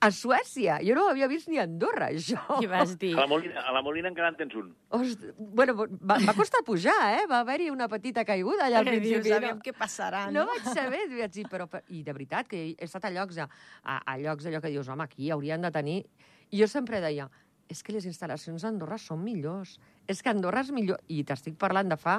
a 0.00 0.10
Suècia. 0.10 0.78
Jo 0.84 0.96
no 0.96 1.06
ho 1.06 1.10
havia 1.12 1.28
vist 1.30 1.50
ni 1.50 1.60
a 1.60 1.66
Andorra, 1.68 2.10
això. 2.14 2.40
Què 2.60 2.70
vas 2.70 2.96
dir? 3.00 3.12
A 3.16 3.24
la 3.24 3.28
Molina, 3.30 3.64
a 3.66 3.74
la 3.76 3.82
Molina 3.84 4.10
encara 4.12 4.32
en 4.32 4.38
tens 4.40 4.56
un. 4.58 4.72
Host, 4.96 5.26
bueno, 5.38 5.76
va, 5.76 6.18
va 6.24 6.36
costar 6.36 6.64
pujar, 6.66 6.96
eh? 7.18 7.26
Va 7.30 7.42
haver-hi 7.44 7.70
una 7.74 7.88
petita 7.92 8.24
caiguda 8.24 8.66
allà 8.68 8.80
al 8.80 8.90
principi. 8.90 9.28
Dius, 9.28 9.44
no? 9.44 9.52
què 9.64 9.76
passarà, 9.76 10.26
no? 10.30 10.40
No 10.40 10.48
vaig 10.50 10.66
saber, 10.72 11.04
vaig 11.12 11.36
dir, 11.36 11.46
però... 11.50 11.68
I 11.90 12.02
de 12.06 12.16
veritat, 12.16 12.48
que 12.50 12.64
he 12.72 12.86
estat 12.86 13.06
a 13.08 13.12
llocs, 13.14 13.38
a, 13.42 13.46
a, 13.82 14.00
a 14.14 14.18
llocs 14.20 14.48
allò 14.48 14.62
que 14.62 14.72
dius, 14.72 14.88
home, 14.88 15.06
aquí 15.06 15.30
haurien 15.30 15.62
de 15.66 15.72
tenir... 15.74 16.02
I 16.50 16.58
jo 16.58 16.66
sempre 16.66 16.98
deia, 16.98 17.28
és 17.70 17.84
que 17.86 17.94
les 17.94 18.06
instal·lacions 18.08 18.64
d'Andorra 18.66 18.98
són 18.98 19.20
millors. 19.22 19.76
És 20.10 20.18
que 20.22 20.32
Andorra 20.32 20.64
és 20.64 20.72
millor. 20.74 20.98
I 21.06 21.22
t'estic 21.28 21.54
parlant 21.60 21.92
de 21.92 21.98
fa 22.00 22.16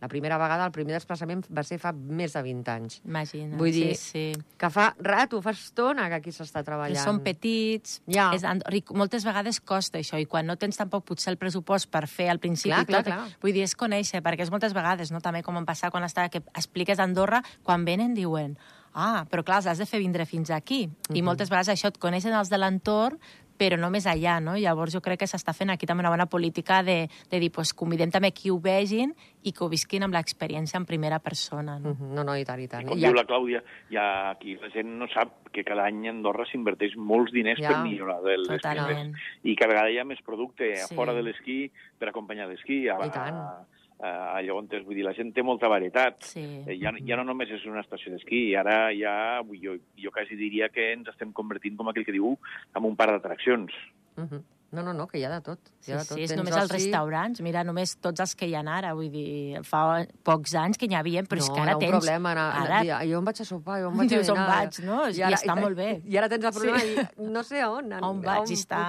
La 0.00 0.08
primera 0.12 0.36
vegada, 0.36 0.66
el 0.68 0.72
primer 0.74 0.92
desplaçament 0.92 1.40
va 1.56 1.62
ser 1.64 1.78
fa 1.80 1.90
més 1.92 2.34
de 2.36 2.42
20 2.44 2.68
anys. 2.68 2.98
Imagina. 3.08 3.56
Vull 3.56 3.72
dir, 3.72 3.94
sí, 3.96 4.10
sí. 4.34 4.44
Que 4.60 4.68
fa 4.70 4.90
rato, 5.00 5.40
fa 5.40 5.54
estona 5.56 6.08
que 6.12 6.18
aquí 6.18 6.34
s'està 6.36 6.60
treballant. 6.66 6.98
Que 6.98 7.04
són 7.04 7.22
petits, 7.24 8.02
Ja. 8.06 8.30
és, 8.36 8.44
moltes 8.92 9.24
vegades 9.24 9.60
costa 9.60 9.98
això, 9.98 10.20
i 10.20 10.26
quan 10.26 10.46
no 10.46 10.56
tens 10.56 10.76
tampoc 10.76 11.04
potser 11.08 11.32
el 11.32 11.38
pressupost 11.40 11.88
per 11.90 12.06
fer 12.06 12.28
al 12.28 12.38
principi 12.38 12.74
Clar, 12.74 12.84
clar, 12.84 13.04
tot, 13.04 13.12
clar. 13.14 13.28
vull 13.40 13.52
dir, 13.56 13.62
és 13.64 13.74
conèixer, 13.74 14.20
perquè 14.22 14.42
és 14.42 14.50
moltes 14.50 14.74
vegades, 14.74 15.10
no? 15.10 15.20
també 15.20 15.42
com 15.42 15.56
em 15.56 15.64
passa 15.64 15.90
quan 15.90 16.04
estava, 16.04 16.28
que 16.28 16.42
expliques 16.54 16.98
d'Andorra, 16.98 17.42
quan 17.62 17.84
venen 17.84 18.12
diuen, 18.14 18.58
ah, 18.92 19.24
però 19.30 19.42
clar, 19.44 19.58
els 19.62 19.66
has 19.66 19.78
de 19.78 19.86
fer 19.86 19.98
vindre 20.00 20.26
fins 20.26 20.50
aquí, 20.50 20.90
i 21.12 21.22
moltes 21.22 21.48
vegades 21.48 21.68
això 21.68 21.88
et 21.88 21.98
coneixen 21.98 22.32
els 22.34 22.48
de 22.52 22.58
l'entorn, 22.58 23.18
però 23.58 23.78
no 23.78 23.90
més 23.90 24.06
allà, 24.06 24.38
no? 24.40 24.56
Llavors 24.56 24.92
jo 24.94 25.00
crec 25.00 25.20
que 25.20 25.26
s'està 25.26 25.52
fent 25.56 25.70
aquí 25.70 25.86
també 25.86 26.02
una 26.04 26.10
bona 26.12 26.26
política 26.26 26.82
de, 26.82 27.08
de 27.30 27.40
dir, 27.40 27.50
pues, 27.52 27.72
convidem 27.74 28.10
també 28.10 28.30
qui 28.32 28.50
ho 28.50 28.58
vegin 28.60 29.14
i 29.42 29.52
que 29.52 29.64
ho 29.64 29.68
visquin 29.68 30.02
amb 30.04 30.14
l'experiència 30.14 30.76
en 30.76 30.84
primera 30.86 31.18
persona, 31.18 31.78
no? 31.78 31.94
Mhm, 31.94 32.14
No, 32.14 32.24
no, 32.24 32.36
i 32.36 32.44
tant, 32.44 32.60
i 32.60 32.68
tant. 32.68 32.82
I 32.82 32.86
com 32.88 32.98
I 32.98 33.00
diu 33.06 33.14
la 33.14 33.24
Clàudia, 33.26 33.62
ja 33.90 34.30
aquí 34.30 34.56
la 34.56 34.68
gent 34.70 34.88
no 34.98 35.06
sap 35.08 35.48
que 35.52 35.64
cada 35.64 35.84
any 35.86 36.06
a 36.06 36.10
Andorra 36.10 36.44
s'inverteix 36.50 36.96
molts 36.96 37.32
diners 37.32 37.58
Ja, 37.60 37.68
per 37.68 37.82
millorar 37.84 38.18
el- 38.24 38.42
les 38.42 38.60
totalment. 38.60 39.14
I 39.44 39.54
cada 39.56 39.72
vegada 39.72 39.90
hi 39.90 39.98
ha 39.98 40.04
més 40.04 40.20
producte 40.22 40.72
a 40.74 40.86
Sí. 40.86 40.94
fora 40.94 41.12
de 41.14 41.22
l'esquí 41.22 41.70
per 41.98 42.08
acompanyar 42.10 42.48
l'esquí. 42.48 42.88
A, 42.88 42.98
I 43.06 43.10
tant. 43.10 43.34
A, 43.34 43.66
on 43.98 44.68
és, 44.70 44.84
vull 44.84 44.94
dir, 44.94 45.04
la 45.04 45.14
gent 45.16 45.32
té 45.34 45.42
molta 45.42 45.68
varietat. 45.68 46.22
Sí. 46.22 46.42
Eh, 46.66 46.76
Ja, 46.80 46.92
ja 47.04 47.16
no 47.16 47.24
només 47.24 47.48
és 47.50 47.64
una 47.66 47.80
estació 47.80 48.12
d'esquí, 48.12 48.54
ara 48.56 48.90
ja, 48.94 49.40
vull, 49.42 49.58
jo, 49.62 49.76
jo 49.96 50.10
quasi 50.10 50.36
diria 50.36 50.68
que 50.68 50.92
ens 50.92 51.08
estem 51.08 51.32
convertint, 51.32 51.76
com 51.76 51.88
aquell 51.88 52.04
que 52.04 52.12
diu, 52.12 52.36
en 52.76 52.84
un 52.84 52.96
parc 52.96 53.12
d'atraccions. 53.16 53.72
Mhm. 54.16 54.42
No, 54.72 54.82
no, 54.82 54.92
no, 54.92 55.06
que 55.06 55.16
hi 55.16 55.22
ha 55.24 55.30
de 55.30 55.40
tot. 55.40 55.60
Hi 55.62 55.84
Sí, 55.86 55.92
ha 55.92 55.96
de 55.98 56.04
tot. 56.04 56.16
sí, 56.18 56.22
és 56.24 56.28
Tens 56.28 56.40
només 56.42 56.56
els 56.56 56.70
restaurants. 56.72 57.40
Mira, 57.40 57.62
només 57.64 57.96
tots 58.02 58.20
els 58.20 58.34
que 58.34 58.48
hi 58.48 58.54
ha 58.54 58.60
ara. 58.66 58.92
Vull 58.94 59.08
dir, 59.12 59.62
fa 59.62 60.04
pocs 60.26 60.54
anys 60.58 60.76
que 60.76 60.88
n'hi 60.88 60.96
havia, 60.98 61.22
però 61.22 61.38
és 61.38 61.48
no, 61.48 61.54
que 61.54 61.60
hi 61.60 61.62
ara 61.62 61.72
ha 61.72 61.76
un 61.76 61.80
tens... 61.80 61.92
problema. 61.94 62.32
Ara, 62.32 62.46
ara... 62.64 63.04
Jo 63.06 63.18
on 63.18 63.24
vaig 63.24 63.40
a 63.40 63.44
sopar, 63.46 63.80
jo 63.80 63.88
on 63.88 63.96
vaig 63.96 64.08
Dius, 64.12 64.28
a 64.28 64.32
on 64.34 64.38
dinar. 64.42 64.48
vaig, 64.50 64.80
no? 64.84 64.98
I 65.08 65.22
està 65.38 65.54
molt 65.56 65.76
bé. 65.78 66.02
I 66.12 66.16
ara 66.18 66.28
tens 66.28 66.44
el 66.44 66.52
problema 66.52 66.80
Sí. 66.82 66.94
sí. 66.96 67.06
i 67.22 67.30
no 67.30 67.42
sé 67.44 67.60
a 67.62 67.70
on. 67.70 67.92
on 68.02 68.20
vaig 68.20 68.50
i 68.50 68.54
està... 68.58 68.82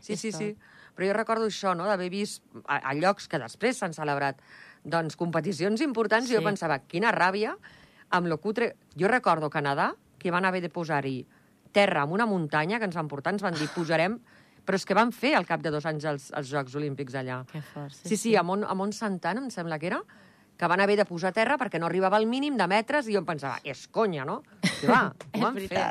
Sí, 0.00 0.16
sí, 0.16 0.28
és 0.28 0.36
sí. 0.36 0.48
tot. 0.54 0.73
Però 0.94 1.08
jo 1.08 1.14
recordo 1.16 1.46
això, 1.50 1.74
no?, 1.76 1.86
d'haver 1.90 2.10
vist 2.12 2.42
a, 2.66 2.78
a 2.90 2.94
llocs 2.94 3.26
que 3.28 3.38
després 3.42 3.78
s'han 3.80 3.94
celebrat 3.96 4.38
doncs, 4.84 5.16
competicions 5.16 5.80
importants 5.82 6.28
Sí. 6.28 6.34
i 6.34 6.38
jo 6.38 6.42
pensava, 6.44 6.78
quina 6.86 7.10
ràbia 7.12 7.56
amb 8.10 8.28
lo 8.30 8.38
cutre... 8.38 8.74
Jo 8.96 9.08
recordo 9.08 9.50
Canadà, 9.50 9.94
que 10.18 10.30
van 10.30 10.44
haver 10.44 10.60
de 10.62 10.70
posar-hi 10.70 11.24
terra 11.74 12.02
amb 12.04 12.12
una 12.14 12.26
muntanya 12.26 12.78
que 12.78 12.84
ens 12.86 12.94
van 12.94 13.08
portar, 13.08 13.32
ens 13.34 13.42
van 13.42 13.54
dir, 13.58 13.68
posarem... 13.74 14.20
Però 14.64 14.78
és 14.78 14.86
que 14.88 14.94
van 14.96 15.10
fer 15.12 15.34
al 15.36 15.44
cap 15.44 15.60
de 15.60 15.68
dos 15.68 15.84
anys 15.84 16.04
els, 16.08 16.30
els 16.32 16.48
Jocs 16.48 16.72
Olímpics 16.78 17.12
allà. 17.20 17.42
Que 17.50 17.60
fort, 17.60 17.92
sí, 17.92 18.08
Sí, 18.14 18.16
sí, 18.16 18.30
a 18.36 18.42
Mont, 18.42 18.62
a 18.64 18.72
Mont 18.72 18.94
Santana, 18.96 19.42
em 19.44 19.50
sembla 19.52 19.76
que 19.78 19.90
era, 19.90 19.98
que 20.56 20.68
van 20.70 20.80
haver 20.80 20.96
de 20.96 21.04
posar 21.04 21.34
terra 21.36 21.58
perquè 21.60 21.76
no 21.82 21.84
arribava 21.90 22.16
al 22.16 22.24
mínim 22.24 22.56
de 22.56 22.64
metres 22.70 23.10
i 23.10 23.12
jo 23.12 23.20
em 23.20 23.26
pensava, 23.28 23.58
és 23.62 23.82
conya, 23.92 24.24
no? 24.24 24.38
I 24.80 24.88
va, 24.88 25.02
ho 25.34 25.42
van 25.42 25.58
fer. 25.68 25.82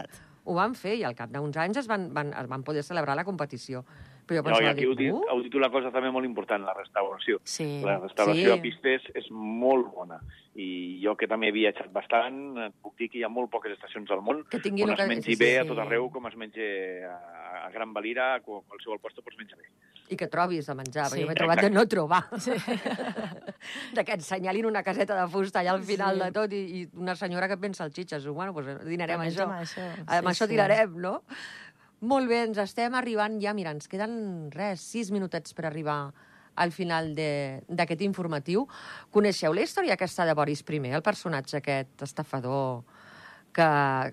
Ho 0.50 0.56
van 0.58 0.74
fer 0.74 0.96
i 0.98 1.04
al 1.06 1.14
cap 1.14 1.30
d'uns 1.30 1.56
anys 1.62 1.84
es 1.84 1.88
van, 1.92 2.08
van, 2.18 2.34
es 2.34 2.50
van 2.50 2.64
poder 2.66 2.82
celebrar 2.84 3.14
la 3.16 3.24
competició. 3.28 3.84
Però 4.28 4.42
jo 4.44 4.50
No, 4.54 4.60
i 4.62 4.66
aquí 4.70 4.86
heu 4.86 4.96
dit, 4.96 5.12
uh, 5.12 5.22
heu 5.32 5.42
dit 5.44 5.56
una 5.56 5.70
cosa 5.70 5.92
també 5.92 6.10
molt 6.12 6.26
important, 6.26 6.64
la 6.64 6.74
restauració. 6.74 7.40
Sí. 7.44 7.82
La 7.84 7.98
restauració 8.00 8.54
Sí. 8.54 8.60
a 8.60 8.62
pistes 8.62 9.02
és 9.16 9.30
molt 9.32 9.94
bona. 9.94 10.20
I 10.56 11.02
jo, 11.04 11.16
que 11.18 11.28
també 11.28 11.48
he 11.50 11.52
viatjat 11.52 11.92
bastant, 11.92 12.72
puc 12.82 12.96
dir 12.98 13.10
que 13.10 13.18
hi 13.18 13.24
ha 13.24 13.30
molt 13.30 13.50
poques 13.52 13.72
estacions 13.74 14.10
al 14.12 14.22
món 14.22 14.44
Que 14.50 14.60
tinguin 14.60 14.86
on 14.90 14.94
es 14.94 15.00
que- 15.02 15.08
mengi 15.08 15.24
sí, 15.34 15.36
bé 15.36 15.52
sí, 15.54 15.58
a 15.58 15.64
sí. 15.64 15.68
tot 15.70 15.80
arreu 15.80 16.10
com 16.12 16.28
es 16.28 16.36
menja 16.38 16.62
a, 17.66 17.70
Gran 17.74 17.92
Valira, 17.94 18.36
a 18.36 18.40
qualsevol 18.42 19.00
lloc 19.02 19.24
pots 19.24 19.38
menjar 19.38 19.58
bé. 19.58 19.66
I 20.10 20.16
que 20.18 20.28
trobis 20.28 20.68
a 20.70 20.76
menjar, 20.76 21.08
Sí. 21.08 21.16
perquè 21.16 21.22
jo 21.24 21.28
m'he 21.28 21.36
trobat 21.36 21.62
de 21.62 21.70
no 21.72 21.88
trobar. 21.88 22.26
de 23.94 24.04
que 24.06 24.14
et 24.14 24.22
senyalin 24.22 24.66
una 24.68 24.84
caseta 24.84 25.16
de 25.20 25.28
fusta 25.32 25.62
allà 25.62 25.72
al 25.74 25.84
final 25.84 26.18
Sí. 26.18 26.24
de 26.24 26.32
tot 26.32 26.52
i, 26.54 26.62
i 26.82 26.90
una 27.00 27.16
senyora 27.16 27.48
que 27.48 27.54
et 27.56 27.60
ven 27.60 27.74
salxitxes. 27.74 28.28
Bueno, 28.28 28.54
doncs 28.54 28.86
dinarem 28.86 29.22
Que 29.22 29.28
això. 29.30 29.48
això, 29.48 29.82
Amb 30.06 30.28
sí, 30.28 30.34
això 30.34 30.46
sí. 30.46 30.52
tirarem, 30.54 30.98
no? 31.00 31.24
Molt 32.04 32.28
bé, 32.28 32.42
ens 32.50 32.58
estem 32.60 32.94
arribant 33.00 33.38
ja, 33.42 33.54
mira, 33.56 33.72
ens 33.72 33.88
queden 33.88 34.50
res, 34.52 34.82
sis 34.84 35.10
minutets 35.14 35.54
per 35.56 35.66
arribar 35.70 36.12
al 36.60 36.72
final 36.76 37.14
de- 37.16 37.64
d'aquest 37.68 38.02
informatiu. 38.06 38.66
Coneixeu 39.10 39.54
la 39.56 39.64
història 39.64 39.96
aquesta 39.96 40.26
de 40.28 40.34
Boris 40.38 40.64
I, 40.68 40.92
el 40.92 41.02
personatge 41.02 41.58
aquest 41.58 42.02
estafador 42.04 42.84
que... 43.54 43.68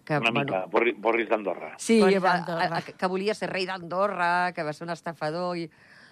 que 0.04 0.18
Una 0.22 0.30
mica, 0.30 0.66
Borri- 0.70 0.94
Borris 0.96 1.28
d'Andorra. 1.28 1.74
Sí, 1.78 1.98
Boris 2.00 2.22
va, 2.22 2.36
a- 2.46 2.80
que 2.82 3.06
volia 3.10 3.34
ser 3.34 3.50
rei 3.50 3.66
d'Andorra, 3.66 4.52
que 4.54 4.62
va 4.62 4.72
ser 4.72 4.84
un 4.86 4.90
estafador, 4.94 5.56
i 5.58 5.68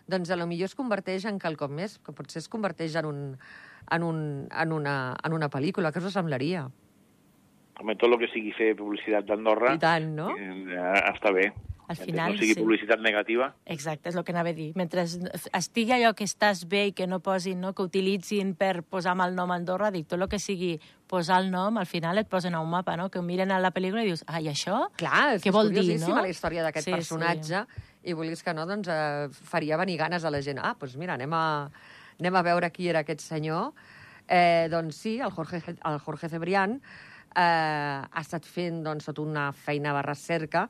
doncs 0.08 0.30
a 0.30 0.36
lo 0.36 0.46
millor 0.48 0.66
es 0.66 0.74
converteix 0.74 1.24
en 1.28 1.38
quelcom 1.38 1.72
més, 1.78 1.98
que 2.00 2.12
potser 2.12 2.40
es 2.42 2.48
converteix 2.48 2.94
en, 2.96 3.06
un, 3.06 3.38
en, 3.90 4.02
un, 4.02 4.48
en, 4.50 4.72
una, 4.72 5.16
en 5.22 5.32
una 5.36 5.48
pel·lícula. 5.48 5.92
Què 5.92 6.00
us 6.02 6.12
semblaria? 6.16 6.66
Home, 7.78 7.94
tot 7.96 8.10
el 8.10 8.18
que 8.18 8.28
sigui 8.32 8.52
fer 8.56 8.72
publicitat 8.78 9.26
d'Andorra 9.28 9.76
I 9.76 9.82
tant, 9.82 10.08
no? 10.16 10.32
eh, 10.34 11.02
està 11.12 11.30
bé. 11.34 11.52
Al 11.88 11.96
Mentre 11.96 12.04
final, 12.04 12.32
no 12.34 12.38
sigui 12.42 12.52
sí. 12.52 12.60
publicitat 12.60 13.00
negativa, 13.00 13.46
Exacte, 13.64 14.10
és 14.10 14.16
el 14.18 14.24
que 14.26 14.32
anava 14.34 14.50
a 14.50 14.52
dir. 14.52 14.66
Mentre 14.76 15.06
estigui 15.56 15.94
allò 15.96 16.10
que 16.12 16.26
estàs 16.28 16.66
bé 16.68 16.82
i 16.90 16.92
que 16.92 17.06
no 17.08 17.22
posin, 17.24 17.62
no, 17.64 17.70
que 17.72 17.86
utilitzin 17.86 18.50
per 18.60 18.82
posar 18.84 19.14
mal 19.16 19.32
nom 19.32 19.54
a 19.54 19.56
Andorra, 19.56 19.88
dic, 19.94 20.04
tot 20.10 20.20
el 20.20 20.28
que 20.28 20.36
sigui 20.42 20.74
posar 21.08 21.38
el 21.40 21.48
nom, 21.50 21.78
al 21.80 21.88
final 21.88 22.20
et 22.20 22.28
posen 22.28 22.52
a 22.58 22.60
un 22.60 22.68
mapa, 22.68 22.98
no? 23.00 23.08
Que 23.08 23.22
miren 23.24 23.54
a 23.56 23.60
la 23.62 23.72
pel·lícula 23.72 24.04
i 24.04 24.10
dius, 24.10 24.20
ai, 24.28 24.50
això? 24.52 24.82
Clar, 25.00 25.38
és, 25.38 25.42
Què 25.46 25.54
vol 25.54 25.70
és 25.70 25.78
dir, 25.78 25.80
curiosíssima 25.86 26.18
no? 26.18 26.26
la 26.28 26.34
història 26.34 26.66
d'aquest 26.66 26.90
Sí, 26.90 26.92
personatge, 26.92 27.64
i 28.04 28.12
vulguis 28.12 28.44
que 28.44 28.52
no, 28.52 28.68
doncs 28.68 28.92
eh, 28.92 29.28
faria 29.48 29.80
venir 29.80 29.96
ganes 29.96 30.28
a 30.28 30.34
la 30.34 30.42
gent. 30.44 30.60
Ah, 30.60 30.74
doncs 30.76 30.98
mira, 31.00 31.16
anem 31.16 31.32
a, 31.32 31.44
anem 32.20 32.36
a 32.36 32.48
veure 32.52 32.68
qui 32.74 32.92
era 32.92 33.00
aquest 33.00 33.24
senyor. 33.24 33.72
Eh, 34.28 34.68
doncs 34.68 35.00
sí, 35.06 35.20
el 35.24 35.32
Jorge, 35.32 35.62
el 35.72 36.02
Jorge 36.04 36.28
Cebrián 36.28 36.82
eh, 37.38 38.02
ha 38.10 38.20
estat 38.20 38.44
fent 38.44 38.82
doncs, 38.84 39.06
tota 39.06 39.22
una 39.22 39.48
feina 39.54 39.94
de 39.94 40.02
recerca 40.02 40.66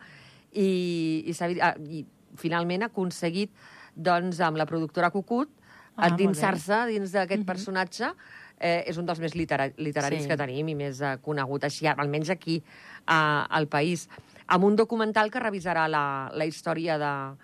i, 0.52 1.24
i, 1.24 1.34
ah, 1.64 1.74
i 1.80 2.04
finalment 2.36 2.84
ha 2.84 2.90
aconseguit 2.92 3.50
doncs, 3.96 4.40
amb 4.44 4.60
la 4.60 4.66
productora 4.68 5.10
Cucut 5.14 5.54
Ah, 5.98 6.12
endinsar-se 6.12 6.76
dins 6.86 7.10
d'aquest 7.10 7.42
personatge. 7.42 8.12
Eh, 8.60 8.84
és 8.86 8.96
un 9.00 9.06
dels 9.06 9.18
més 9.18 9.32
litera 9.34 9.64
literaris 9.82 10.22
Sí. 10.22 10.28
que 10.30 10.36
tenim 10.38 10.68
i 10.70 10.74
més 10.78 11.00
eh, 11.02 11.16
conegut 11.24 11.64
així, 11.66 11.88
almenys 11.90 12.30
aquí 12.30 12.60
a, 13.04 13.46
al 13.50 13.66
país, 13.66 14.08
amb 14.46 14.62
un 14.68 14.76
documental 14.78 15.28
que 15.30 15.42
revisarà 15.42 15.88
la, 15.90 16.30
la 16.32 16.46
història 16.46 16.98
de- 17.02 17.34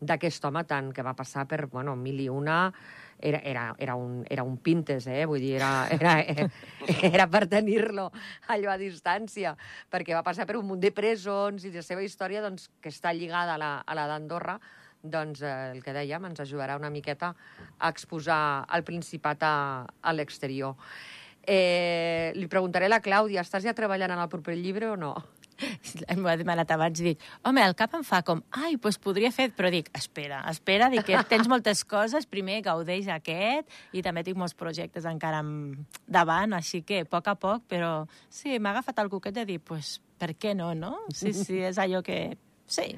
d'aquest 0.00 0.44
home 0.48 0.64
tant 0.64 0.90
que 0.96 1.04
va 1.04 1.14
passar 1.16 1.46
per, 1.48 1.66
bueno, 1.68 1.96
mil 1.96 2.20
i 2.20 2.28
una... 2.32 2.72
Era, 3.20 3.36
era, 3.44 3.62
era, 3.76 3.94
un, 4.00 4.22
era 4.32 4.40
un 4.48 4.54
pintes, 4.64 5.04
eh? 5.04 5.26
Vull 5.28 5.42
dir, 5.42 5.58
era, 5.58 5.90
era, 5.92 6.14
era 7.10 7.26
per 7.28 7.42
tenir-lo 7.52 8.06
allò 8.48 8.70
a 8.72 8.78
distància, 8.80 9.52
perquè 9.92 10.16
va 10.16 10.22
passar 10.24 10.46
per 10.48 10.56
un 10.56 10.64
munt 10.70 10.80
de 10.80 10.88
presons 10.96 11.66
i 11.68 11.72
la 11.74 11.84
seva 11.84 12.00
història, 12.00 12.40
doncs, 12.40 12.70
que 12.80 12.88
està 12.88 13.12
lligada 13.12 13.58
a 13.58 13.60
la, 13.60 13.70
a 13.84 13.98
la 13.98 14.06
d'Andorra, 14.08 14.56
doncs 15.02 15.42
eh, 15.44 15.52
el 15.74 15.82
que 15.84 15.92
dèiem 15.92 16.30
ens 16.30 16.40
ajudarà 16.40 16.78
una 16.80 16.88
miqueta 16.88 17.34
a 17.76 17.90
exposar 17.92 18.64
el 18.72 18.86
Principat 18.88 19.44
a, 19.44 19.54
a 19.84 20.16
l'exterior. 20.16 20.80
Eh, 21.44 22.32
li 22.36 22.48
preguntaré 22.48 22.88
a 22.88 22.94
la 22.94 23.02
Clàudia, 23.04 23.44
estàs 23.44 23.64
ja 23.68 23.76
treballant 23.76 24.16
en 24.16 24.24
el 24.24 24.32
proper 24.32 24.56
llibre 24.56 24.88
o 24.92 24.96
no? 24.96 25.14
M'ho 26.18 26.30
ha 26.30 26.36
demanat 26.40 26.70
abans, 26.74 27.00
dic, 27.04 27.20
home, 27.46 27.62
el 27.64 27.76
cap 27.78 27.94
em 27.98 28.04
fa 28.06 28.22
com, 28.26 28.42
ai, 28.56 28.76
doncs 28.80 28.98
podria 29.02 29.30
fer, 29.34 29.50
però 29.56 29.70
dic, 29.72 29.90
espera, 29.96 30.42
espera, 30.50 30.90
dic 30.92 31.04
que 31.08 31.20
tens 31.30 31.50
moltes 31.50 31.82
coses, 31.88 32.28
primer 32.30 32.60
gaudeix 32.66 33.10
aquest, 33.12 33.70
i 33.96 34.04
també 34.06 34.24
tinc 34.26 34.38
molts 34.40 34.56
projectes 34.58 35.08
encara 35.08 35.42
amb- 35.44 36.00
davant, 36.06 36.54
així 36.56 36.82
que 36.86 37.02
a 37.04 37.08
poc 37.08 37.30
a 37.30 37.36
poc, 37.40 37.66
però 37.70 38.06
sí, 38.28 38.58
m'ha 38.58 38.74
agafat 38.74 39.02
el 39.04 39.12
coquet 39.12 39.36
de 39.36 39.46
dir, 39.48 39.60
doncs, 39.66 39.98
per 40.20 40.34
què 40.36 40.54
no, 40.56 40.74
no? 40.76 40.98
Sí, 41.16 41.32
sí, 41.32 41.62
és 41.64 41.80
allò 41.80 42.02
que... 42.04 42.36
Sí. 42.70 42.92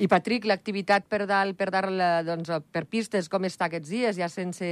I, 0.00 0.08
Patrick, 0.08 0.46
l'activitat 0.48 1.04
per 1.10 1.26
dalt, 1.28 1.56
per 1.58 1.68
dalt, 1.70 2.00
doncs, 2.26 2.50
per 2.72 2.86
pistes, 2.88 3.28
com 3.28 3.44
està 3.44 3.68
aquests 3.68 3.90
dies, 3.92 4.16
ja 4.16 4.30
sense... 4.32 4.66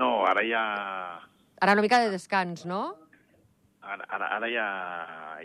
no, 0.00 0.24
ara 0.26 0.44
ja... 0.46 0.62
Ara 1.60 1.72
una 1.72 1.84
mica 1.84 2.00
de 2.02 2.10
descans, 2.12 2.66
no? 2.68 2.94
Ara, 3.86 4.04
ara, 4.10 4.28
ara 4.36 4.48
ja, 4.50 4.66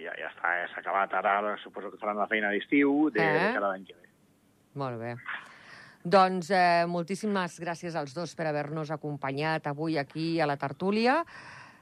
ja, 0.02 0.14
ja 0.18 0.30
està, 0.32 0.56
ja 0.58 0.68
s'ha 0.72 0.82
acabat. 0.82 1.14
Ara, 1.20 1.38
ara 1.40 1.56
suposo 1.62 1.92
que 1.92 2.00
faran 2.02 2.18
la 2.18 2.28
feina 2.28 2.50
d'estiu 2.50 3.10
de, 3.14 3.22
Eh? 3.22 3.48
de 3.48 3.54
cada 3.60 3.74
any 3.76 3.86
que 3.86 3.94
ve. 3.94 4.08
Molt 4.82 4.98
bé. 5.00 5.16
Doncs 6.04 6.50
eh, 6.50 6.86
moltíssimes 6.90 7.60
gràcies 7.62 7.96
als 7.96 8.16
dos 8.18 8.34
per 8.36 8.48
haver-nos 8.50 8.90
acompanyat 8.90 9.68
avui 9.70 10.00
aquí 10.02 10.40
a 10.42 10.48
la 10.50 10.58
tertúlia. 10.58 11.20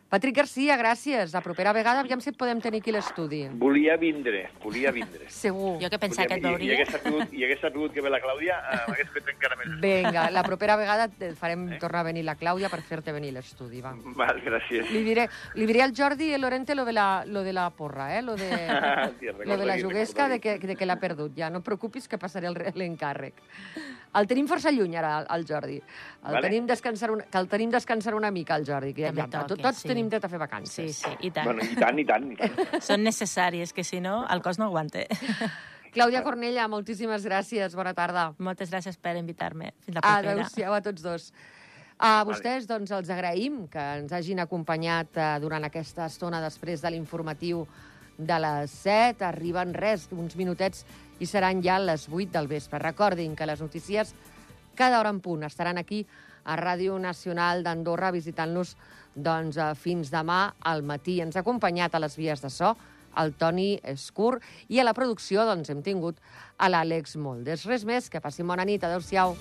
Patrick 0.10 0.36
Garcia, 0.36 0.74
gràcies. 0.74 1.34
La 1.36 1.42
propera 1.46 1.70
vegada 1.70 2.02
aviam 2.02 2.18
si 2.18 2.32
et 2.32 2.38
podem 2.38 2.58
tenir 2.64 2.80
aquí 2.82 2.90
a 2.90 2.96
l'estudi. 2.96 3.44
Volia 3.62 3.94
vindre, 4.02 4.48
volia 4.64 4.90
vindre. 4.92 5.28
Segur. 5.36 5.76
Jo 5.84 5.90
que 5.94 6.00
pensava 6.02 6.26
que 6.32 6.40
et 6.40 6.42
I, 6.42 6.48
i, 6.48 6.50
veuria. 6.50 6.78
hagués 6.80 6.90
sabut, 6.96 7.34
I 7.38 7.44
hagués 7.46 7.62
sabut 7.62 7.94
que 7.94 8.02
ve 8.02 8.10
la 8.10 8.18
Clàudia, 8.24 8.58
eh, 8.58 8.80
m'hagués 8.88 9.12
fet 9.14 9.30
encara 9.36 9.60
més. 9.60 9.76
Vinga, 9.84 10.24
la 10.34 10.42
propera 10.50 10.80
vegada 10.82 11.06
et 11.12 11.38
farem 11.38 11.68
tornar 11.78 12.02
a 12.02 12.08
venir 12.10 12.24
la 12.26 12.34
Clàudia 12.40 12.72
per 12.74 12.82
fer-te 12.88 13.14
venir 13.14 13.30
a 13.36 13.38
l'estudi, 13.38 13.84
va. 13.86 13.94
Val, 14.18 14.42
gràcies. 14.42 14.90
Li 14.90 15.04
diré, 15.06 15.28
li 15.54 15.70
diré 15.70 15.86
al 15.86 15.94
Jordi 15.94 16.32
i 16.34 16.42
Lorente 16.42 16.74
lo 16.74 16.88
de 16.90 16.98
la, 16.98 17.08
lo 17.30 17.46
de 17.46 17.54
la 17.54 17.68
porra, 17.70 18.10
eh? 18.18 18.24
Lo 18.26 18.36
de, 18.36 18.50
Sí, 19.20 19.30
lo 19.46 19.58
de 19.62 19.66
la 19.70 19.78
juguesca 19.78 20.28
de 20.28 20.40
que, 20.40 20.58
de 20.58 20.76
que 20.76 20.90
l'ha 20.90 20.98
perdut. 20.98 21.38
Ja, 21.38 21.52
no 21.54 21.62
et 21.62 21.70
preocupis 21.70 22.10
que 22.10 22.18
passaré 22.18 22.50
l'encàrrec. 22.50 23.46
El 24.18 24.26
tenim 24.26 24.48
força 24.50 24.72
lluny, 24.74 24.96
ara, 24.98 25.20
el 25.36 25.44
Jordi. 25.46 25.76
El 25.78 26.34
Vale. 26.34 26.42
tenim 26.48 26.66
descansar 26.66 27.12
una, 27.14 27.28
que 27.30 27.38
el 27.38 27.46
tenim 27.48 27.70
descansar 27.70 28.16
una 28.18 28.32
mica, 28.34 28.56
el 28.58 28.66
Jordi. 28.66 28.90
Que 28.98 29.12
ja, 29.12 29.28
ja, 29.30 29.44
tots 29.46 29.84
sí. 29.84 29.88
tenim 29.92 29.99
dret 30.08 30.24
a 30.24 30.30
fer 30.32 30.40
vacances. 30.40 30.72
Sí, 30.72 30.94
sí, 30.96 31.12
i 31.28 31.32
tant. 31.36 31.50
Bueno, 31.50 31.66
i 31.66 31.76
tant, 31.76 32.00
i 32.00 32.06
tant, 32.08 32.30
i 32.32 32.38
tant. 32.40 32.56
Són 32.88 33.04
necessàries, 33.04 33.74
que 33.76 33.84
si 33.84 34.00
no, 34.00 34.22
el 34.32 34.44
cos 34.46 34.62
no 34.62 34.70
aguanta. 34.70 35.04
Clàudia 35.96 36.22
Cornella, 36.24 36.68
moltíssimes 36.72 37.26
gràcies. 37.26 37.76
Bona 37.76 37.96
tarda. 37.98 38.30
Moltes 38.40 38.72
gràcies 38.72 38.96
per 39.02 39.18
invitar-me. 39.18 39.74
Fins 39.84 39.98
la 39.98 40.06
propera. 40.06 40.36
Adéu-siau 40.38 40.78
a 40.78 40.82
tots 40.86 41.04
dos. 41.04 41.32
A 42.00 42.22
vostès, 42.24 42.64
doncs, 42.70 42.94
els 42.96 43.10
agraïm 43.12 43.66
que 43.68 43.82
ens 44.00 44.14
hagin 44.16 44.40
acompanyat 44.40 45.18
eh, 45.20 45.30
durant 45.44 45.66
aquesta 45.68 46.06
estona 46.08 46.40
després 46.40 46.80
de 46.86 46.94
l'informatiu 46.94 47.66
de 48.16 48.38
les 48.40 48.76
7. 48.86 49.26
Arriben 49.28 49.74
res, 49.76 50.08
uns 50.16 50.38
minutets, 50.40 50.86
i 51.20 51.28
seran 51.28 51.64
ja 51.66 51.76
les 51.82 52.08
8 52.08 52.32
del 52.38 52.48
vespre. 52.48 52.80
Recordin 52.80 53.36
que 53.36 53.50
les 53.50 53.60
notícies 53.60 54.14
cada 54.80 55.02
hora 55.02 55.12
en 55.12 55.20
punt 55.20 55.44
estaran 55.44 55.78
aquí 55.78 56.06
a 56.46 56.56
Ràdio 56.56 56.96
Nacional 57.04 57.66
d'Andorra 57.66 58.14
visitant-nos 58.16 58.78
doncs, 59.16 59.58
eh, 59.58 59.74
fins 59.76 60.12
demà 60.12 60.54
al 60.60 60.84
matí. 60.84 61.20
Ens 61.22 61.36
ha 61.36 61.44
acompanyat 61.46 61.96
a 61.96 62.00
les 62.00 62.16
vies 62.18 62.42
de 62.42 62.50
so 62.50 62.76
el 63.18 63.34
Toni 63.34 63.80
Escur 63.84 64.38
i 64.70 64.80
a 64.80 64.86
la 64.86 64.94
producció 64.94 65.46
doncs, 65.50 65.70
hem 65.70 65.82
tingut 65.86 66.22
a 66.58 66.70
l'Àlex 66.70 67.18
Moldes. 67.18 67.66
Res 67.66 67.86
més, 67.86 68.10
que 68.10 68.22
passin 68.22 68.48
bona 68.48 68.66
nit. 68.66 68.84
Adéu-siau. 68.84 69.36